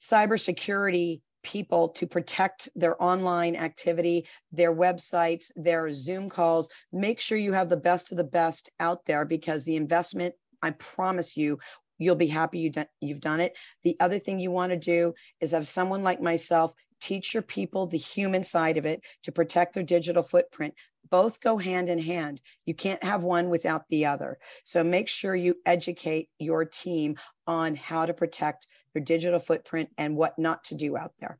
cybersecurity 0.00 1.20
people 1.42 1.90
to 1.90 2.06
protect 2.06 2.68
their 2.74 3.00
online 3.02 3.54
activity, 3.54 4.26
their 4.50 4.74
websites, 4.74 5.52
their 5.54 5.90
Zoom 5.90 6.28
calls. 6.28 6.68
Make 6.92 7.20
sure 7.20 7.38
you 7.38 7.52
have 7.52 7.68
the 7.68 7.76
best 7.76 8.10
of 8.10 8.16
the 8.16 8.24
best 8.24 8.70
out 8.80 9.04
there 9.04 9.24
because 9.24 9.64
the 9.64 9.76
investment, 9.76 10.34
I 10.62 10.70
promise 10.70 11.36
you, 11.36 11.58
you'll 11.98 12.16
be 12.16 12.26
happy 12.26 12.58
you 12.58 12.72
you've 13.00 13.20
done 13.20 13.40
it. 13.40 13.56
The 13.84 13.96
other 14.00 14.18
thing 14.18 14.40
you 14.40 14.50
want 14.50 14.72
to 14.72 14.78
do 14.78 15.14
is 15.40 15.52
have 15.52 15.68
someone 15.68 16.02
like 16.02 16.20
myself 16.20 16.72
teach 17.00 17.34
your 17.34 17.42
people 17.42 17.86
the 17.86 17.98
human 17.98 18.42
side 18.42 18.76
of 18.76 18.86
it 18.86 19.02
to 19.22 19.32
protect 19.32 19.74
their 19.74 19.82
digital 19.82 20.22
footprint 20.22 20.74
both 21.10 21.40
go 21.40 21.56
hand 21.56 21.88
in 21.88 21.98
hand. 21.98 22.40
You 22.66 22.74
can't 22.74 23.02
have 23.02 23.24
one 23.24 23.48
without 23.48 23.84
the 23.88 24.06
other. 24.06 24.38
So 24.64 24.82
make 24.84 25.08
sure 25.08 25.34
you 25.34 25.56
educate 25.66 26.28
your 26.38 26.64
team 26.64 27.16
on 27.46 27.74
how 27.74 28.06
to 28.06 28.14
protect 28.14 28.68
their 28.92 29.02
digital 29.02 29.38
footprint 29.38 29.90
and 29.98 30.16
what 30.16 30.38
not 30.38 30.64
to 30.64 30.74
do 30.74 30.96
out 30.96 31.12
there. 31.20 31.38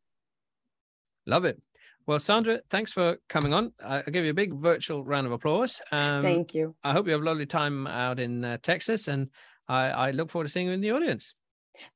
Love 1.27 1.45
it. 1.45 1.61
Well, 2.07 2.19
Sandra, 2.19 2.61
thanks 2.69 2.93
for 2.93 3.17
coming 3.29 3.55
on. 3.55 3.73
I'll 3.83 4.03
give 4.03 4.25
you 4.25 4.31
a 4.31 4.35
big 4.35 4.55
virtual 4.55 5.03
round 5.05 5.27
of 5.27 5.33
applause. 5.33 5.81
Um, 5.91 6.21
Thank 6.21 6.55
you. 6.55 6.75
I 6.85 6.93
hope 6.93 7.07
you 7.07 7.13
have 7.13 7.23
a 7.23 7.25
lovely 7.25 7.47
time 7.47 7.87
out 7.87 8.21
in 8.21 8.45
uh, 8.45 8.59
Texas, 8.63 9.09
and 9.09 9.31
I, 9.69 9.85
I, 9.87 10.11
look 10.11 10.29
forward 10.29 10.45
to 10.45 10.51
seeing 10.51 10.67
you 10.67 10.73
in 10.75 10.83
the 10.83 10.91
audience. 10.91 11.35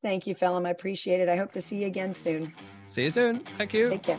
Thank 0.03 0.27
you, 0.27 0.35
Phelim. 0.35 0.67
I 0.67 0.71
appreciate 0.71 1.21
it. 1.21 1.29
I 1.29 1.37
hope 1.37 1.53
to 1.53 1.61
see 1.61 1.83
you 1.83 1.87
again 1.87 2.15
soon. 2.15 2.55
See 2.89 3.05
you 3.05 3.11
soon. 3.11 3.41
Thank 3.59 3.75
you. 3.75 3.91
Take 3.91 4.03
care. 4.05 4.19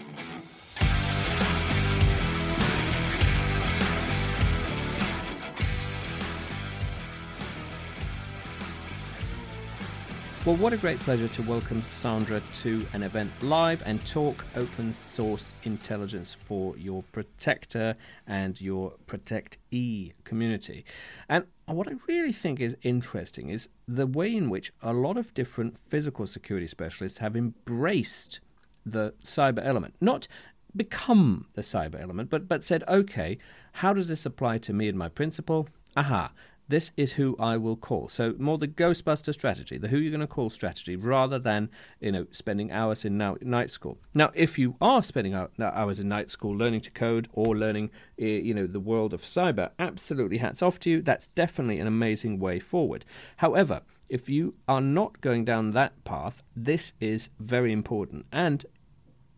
Well, 10.49 10.57
what 10.57 10.73
a 10.73 10.77
great 10.77 10.97
pleasure 11.01 11.27
to 11.27 11.43
welcome 11.43 11.83
Sandra 11.83 12.41
to 12.61 12.83
an 12.93 13.03
event 13.03 13.29
live 13.43 13.83
and 13.85 14.03
talk 14.03 14.43
open 14.55 14.95
source 14.95 15.53
intelligence 15.61 16.33
for 16.33 16.75
your 16.75 17.03
Protector 17.11 17.95
and 18.25 18.59
your 18.59 18.93
Protect 19.05 19.59
E 19.69 20.11
community. 20.23 20.85
And 21.29 21.45
what 21.67 21.87
I 21.87 21.91
really 22.07 22.31
think 22.31 22.59
is 22.59 22.75
interesting 22.81 23.49
is 23.51 23.69
the 23.87 24.07
way 24.07 24.35
in 24.35 24.49
which 24.49 24.73
a 24.81 24.91
lot 24.91 25.17
of 25.17 25.31
different 25.35 25.77
physical 25.87 26.25
security 26.25 26.65
specialists 26.65 27.19
have 27.19 27.35
embraced 27.35 28.39
the 28.83 29.13
cyber 29.23 29.63
element. 29.63 29.93
Not 30.01 30.27
become 30.75 31.45
the 31.53 31.61
cyber 31.61 32.01
element, 32.01 32.31
but, 32.31 32.47
but 32.47 32.63
said, 32.63 32.83
okay, 32.87 33.37
how 33.73 33.93
does 33.93 34.07
this 34.07 34.25
apply 34.25 34.57
to 34.57 34.73
me 34.73 34.87
and 34.87 34.97
my 34.97 35.09
principal? 35.09 35.69
Aha, 35.95 36.31
this 36.69 36.91
is 36.95 37.13
who 37.13 37.35
I 37.39 37.57
will 37.57 37.75
call. 37.75 38.07
So 38.09 38.35
more 38.37 38.57
the 38.57 38.67
Ghostbuster 38.67 39.33
strategy, 39.33 39.77
the 39.77 39.87
who 39.87 39.97
you're 39.97 40.11
going 40.11 40.21
to 40.21 40.27
call 40.27 40.49
strategy, 40.49 40.95
rather 40.95 41.39
than 41.39 41.69
you 41.99 42.11
know 42.11 42.27
spending 42.31 42.71
hours 42.71 43.03
in 43.03 43.17
now, 43.17 43.37
night 43.41 43.71
school. 43.71 43.97
Now, 44.13 44.31
if 44.35 44.57
you 44.57 44.75
are 44.79 45.03
spending 45.03 45.33
hours 45.33 45.99
in 45.99 46.07
night 46.07 46.29
school 46.29 46.55
learning 46.55 46.81
to 46.81 46.91
code 46.91 47.27
or 47.33 47.57
learning 47.57 47.89
eh, 48.19 48.25
you 48.25 48.53
know 48.53 48.67
the 48.67 48.79
world 48.79 49.13
of 49.13 49.23
cyber, 49.23 49.71
absolutely 49.79 50.37
hats 50.37 50.61
off 50.61 50.79
to 50.81 50.89
you. 50.89 51.01
That's 51.01 51.27
definitely 51.27 51.79
an 51.79 51.87
amazing 51.87 52.39
way 52.39 52.59
forward. 52.59 53.03
However, 53.37 53.81
if 54.07 54.29
you 54.29 54.55
are 54.67 54.81
not 54.81 55.21
going 55.21 55.45
down 55.45 55.71
that 55.71 56.03
path, 56.03 56.43
this 56.55 56.93
is 56.99 57.29
very 57.39 57.73
important 57.73 58.25
and 58.31 58.65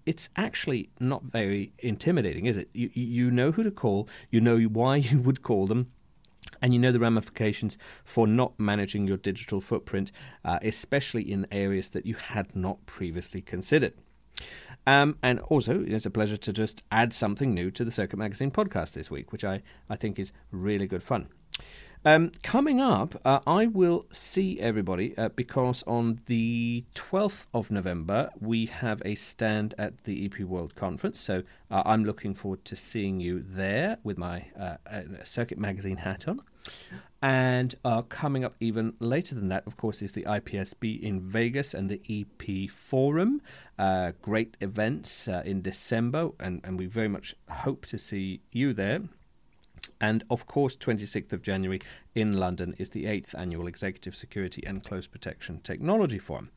it's 0.05 0.29
actually 0.35 0.89
not 0.99 1.23
very 1.23 1.71
intimidating, 1.79 2.45
is 2.45 2.57
it? 2.57 2.69
You 2.73 2.89
you 2.93 3.31
know 3.31 3.51
who 3.51 3.63
to 3.63 3.71
call, 3.71 4.09
you 4.29 4.41
know 4.41 4.59
why 4.59 4.95
you 5.11 5.21
would 5.21 5.41
call 5.41 5.67
them, 5.67 5.91
and 6.61 6.73
you 6.73 6.79
know 6.79 6.91
the 6.91 6.99
ramifications 6.99 7.77
for 8.03 8.27
not 8.27 8.59
managing 8.59 9.07
your 9.07 9.17
digital 9.17 9.61
footprint, 9.61 10.11
uh, 10.45 10.59
especially 10.61 11.31
in 11.31 11.47
areas 11.51 11.89
that 11.89 12.05
you 12.05 12.15
had 12.15 12.55
not 12.55 12.85
previously 12.85 13.41
considered. 13.41 13.93
Um, 14.87 15.17
and 15.21 15.39
also, 15.41 15.83
it's 15.85 16.05
a 16.05 16.11
pleasure 16.11 16.37
to 16.37 16.53
just 16.53 16.81
add 16.91 17.13
something 17.13 17.53
new 17.53 17.69
to 17.71 17.85
the 17.85 17.91
Circuit 17.91 18.17
Magazine 18.17 18.51
podcast 18.51 18.93
this 18.93 19.11
week, 19.11 19.31
which 19.31 19.43
I, 19.43 19.61
I 19.89 19.95
think 19.95 20.17
is 20.17 20.31
really 20.51 20.87
good 20.87 21.03
fun. 21.03 21.27
Um, 22.03 22.31
coming 22.41 22.81
up, 22.81 23.21
uh, 23.23 23.41
I 23.45 23.67
will 23.67 24.07
see 24.11 24.59
everybody 24.59 25.15
uh, 25.19 25.29
because 25.29 25.83
on 25.85 26.21
the 26.25 26.83
12th 26.95 27.45
of 27.53 27.69
November 27.69 28.31
we 28.39 28.65
have 28.65 29.03
a 29.05 29.13
stand 29.13 29.75
at 29.77 30.03
the 30.05 30.25
EP 30.25 30.39
World 30.39 30.75
Conference. 30.75 31.19
So 31.19 31.43
uh, 31.69 31.83
I'm 31.85 32.03
looking 32.03 32.33
forward 32.33 32.65
to 32.65 32.75
seeing 32.75 33.19
you 33.19 33.45
there 33.47 33.97
with 34.03 34.17
my 34.17 34.47
uh, 34.59 34.77
Circuit 35.23 35.59
Magazine 35.59 35.97
hat 35.97 36.27
on. 36.27 36.41
And 37.21 37.75
uh, 37.85 38.01
coming 38.03 38.43
up 38.43 38.55
even 38.59 38.93
later 38.99 39.35
than 39.35 39.49
that, 39.49 39.67
of 39.67 39.77
course, 39.77 40.01
is 40.01 40.13
the 40.13 40.23
IPSB 40.23 41.01
in 41.01 41.21
Vegas 41.21 41.73
and 41.73 41.89
the 41.89 42.01
EP 42.09 42.69
Forum. 42.69 43.41
Uh, 43.77 44.13
great 44.21 44.57
events 44.59 45.27
in 45.27 45.61
December, 45.61 46.29
and, 46.39 46.61
and 46.63 46.79
we 46.79 46.87
very 46.87 47.07
much 47.07 47.35
hope 47.49 47.85
to 47.87 47.97
see 47.99 48.41
you 48.51 48.73
there. 48.73 49.01
And 49.99 50.23
of 50.29 50.47
course, 50.47 50.75
26th 50.75 51.31
of 51.31 51.41
January 51.41 51.79
in 52.15 52.33
London 52.33 52.75
is 52.77 52.89
the 52.89 53.05
8th 53.05 53.35
annual 53.37 53.67
Executive 53.67 54.15
Security 54.15 54.63
and 54.65 54.83
Close 54.83 55.07
Protection 55.07 55.59
Technology 55.61 56.17
Forum. 56.17 56.49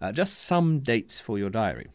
Uh, 0.00 0.12
just 0.12 0.34
some 0.38 0.80
dates 0.80 1.20
for 1.20 1.38
your 1.38 1.50
diary. 1.50 1.88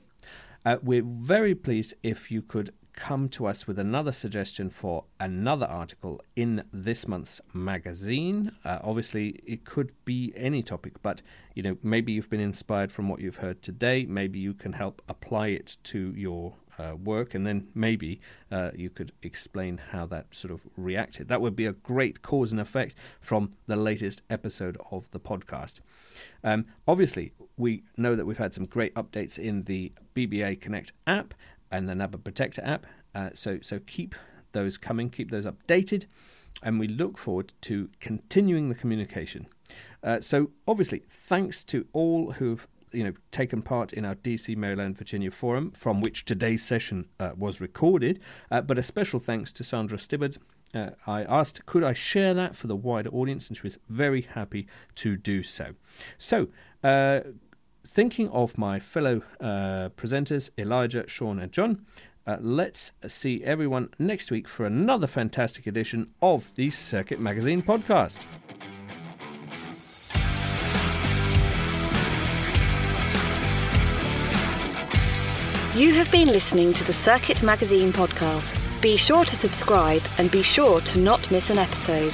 Uh, 0.66 0.78
we're 0.82 1.04
very 1.04 1.54
pleased 1.54 1.94
if 2.02 2.32
you 2.32 2.42
could 2.42 2.72
come 2.96 3.28
to 3.30 3.46
us 3.46 3.68
with 3.68 3.78
another 3.78 4.12
suggestion 4.12 4.70
for 4.70 5.04
another 5.20 5.66
article 5.66 6.22
in 6.36 6.64
this 6.72 7.08
month's 7.08 7.42
magazine. 7.54 8.52
Uh, 8.64 8.80
obviously, 8.84 9.40
it 9.46 9.66
could 9.66 9.92
be 10.06 10.34
any 10.36 10.64
topic, 10.64 11.02
but 11.02 11.22
you 11.54 11.64
know 11.64 11.78
maybe 11.84 12.12
you've 12.12 12.30
been 12.30 12.40
inspired 12.40 12.92
from 12.92 13.10
what 13.10 13.20
you've 13.20 13.38
heard 13.38 13.62
today. 13.62 14.06
Maybe 14.06 14.40
you 14.40 14.54
can 14.54 14.74
help 14.74 15.02
apply 15.08 15.48
it 15.50 15.78
to 15.86 16.14
your 16.16 16.54
uh, 16.78 16.96
work, 16.96 17.36
and 17.36 17.46
then 17.46 17.68
maybe 17.74 18.20
uh, 18.52 18.72
you 18.76 18.90
could 18.90 19.12
explain 19.24 19.78
how 19.92 20.06
that 20.08 20.34
sort 20.34 20.54
of 20.54 20.62
reacted. 20.78 21.28
That 21.28 21.42
would 21.42 21.56
be 21.56 21.66
a 21.66 21.74
great 21.74 22.22
cause 22.22 22.52
and 22.52 22.62
effect 22.62 22.96
from 23.22 23.54
the 23.68 23.76
latest 23.76 24.22
episode 24.30 24.78
of 24.92 25.10
the 25.12 25.20
podcast. 25.20 25.80
Um, 26.44 26.66
obviously, 26.88 27.34
we 27.58 27.84
know 27.98 28.16
that 28.16 28.26
we've 28.26 28.38
had 28.38 28.54
some 28.54 28.66
great 28.66 28.94
updates 28.96 29.40
in 29.40 29.64
the 29.64 29.92
BBA 30.16 30.62
Connect 30.62 30.94
app 31.08 31.34
and 31.72 31.88
the 31.88 31.96
NABA 31.96 32.20
Protector 32.20 32.62
app. 32.64 32.86
Uh, 33.14 33.30
so, 33.34 33.60
so 33.62 33.80
keep 33.86 34.16
those 34.52 34.78
coming, 34.78 35.10
keep 35.10 35.32
those 35.32 35.46
updated, 35.46 36.06
and 36.64 36.80
we 36.80 36.88
look 36.88 37.18
forward 37.18 37.54
to 37.62 37.90
continuing 38.00 38.70
the 38.70 38.76
communication. 38.76 39.48
Uh, 40.04 40.22
so, 40.22 40.52
obviously, 40.68 41.04
thanks 41.10 41.64
to 41.64 41.86
all 41.94 42.32
who've 42.34 42.68
you 42.92 43.04
know 43.04 43.14
taken 43.32 43.62
part 43.62 43.94
in 43.94 44.06
our 44.06 44.16
DC, 44.16 44.56
Maryland, 44.56 44.98
Virginia 44.98 45.32
forum, 45.32 45.70
from 45.72 46.02
which 46.02 46.26
today's 46.26 46.64
session 46.64 47.08
uh, 47.20 47.32
was 47.38 47.60
recorded. 47.60 48.20
Uh, 48.50 48.62
but 48.62 48.78
a 48.78 48.84
special 48.84 49.20
thanks 49.20 49.52
to 49.52 49.64
Sandra 49.64 49.98
Stibbard. 49.98 50.38
Uh, 50.74 50.90
I 51.08 51.24
asked, 51.24 51.66
could 51.66 51.84
I 51.84 51.94
share 51.94 52.34
that 52.34 52.56
for 52.56 52.68
the 52.68 52.76
wider 52.76 53.10
audience, 53.10 53.48
and 53.48 53.56
she 53.56 53.64
was 53.64 53.78
very 53.88 54.22
happy 54.22 54.68
to 54.96 55.16
do 55.16 55.42
so. 55.42 55.74
So, 56.18 56.50
uh, 56.84 57.22
thinking 57.96 58.28
of 58.32 58.58
my 58.58 58.78
fellow 58.78 59.22
uh, 59.40 59.88
presenters, 59.96 60.50
Elijah, 60.58 61.08
Shaun, 61.08 61.40
and 61.40 61.50
Jon, 61.50 61.86
uh, 62.28 62.36
let's 62.42 62.92
see 63.08 63.42
everyone 63.42 63.90
next 63.98 64.32
week 64.32 64.50
for 64.50 64.66
another 64.66 65.08
fantastic 65.08 65.66
edition 65.66 66.10
of 66.22 66.54
the 66.56 66.70
Circuit 66.70 67.22
Magazine 67.22 67.64
podcast. 67.64 68.26
You 75.74 75.94
have 75.94 76.12
been 76.12 76.28
listening 76.28 76.74
to 76.74 76.84
the 76.84 76.94
Circuit 76.94 77.44
Magazine 77.44 77.94
podcast. 77.94 78.60
Be 78.82 78.98
sure 78.98 79.24
to 79.24 79.36
subscribe 79.36 80.02
and 80.18 80.30
be 80.32 80.44
sure 80.44 80.82
to 80.82 81.00
not 81.00 81.32
miss 81.32 81.50
an 81.50 81.58
episode. 81.58 82.14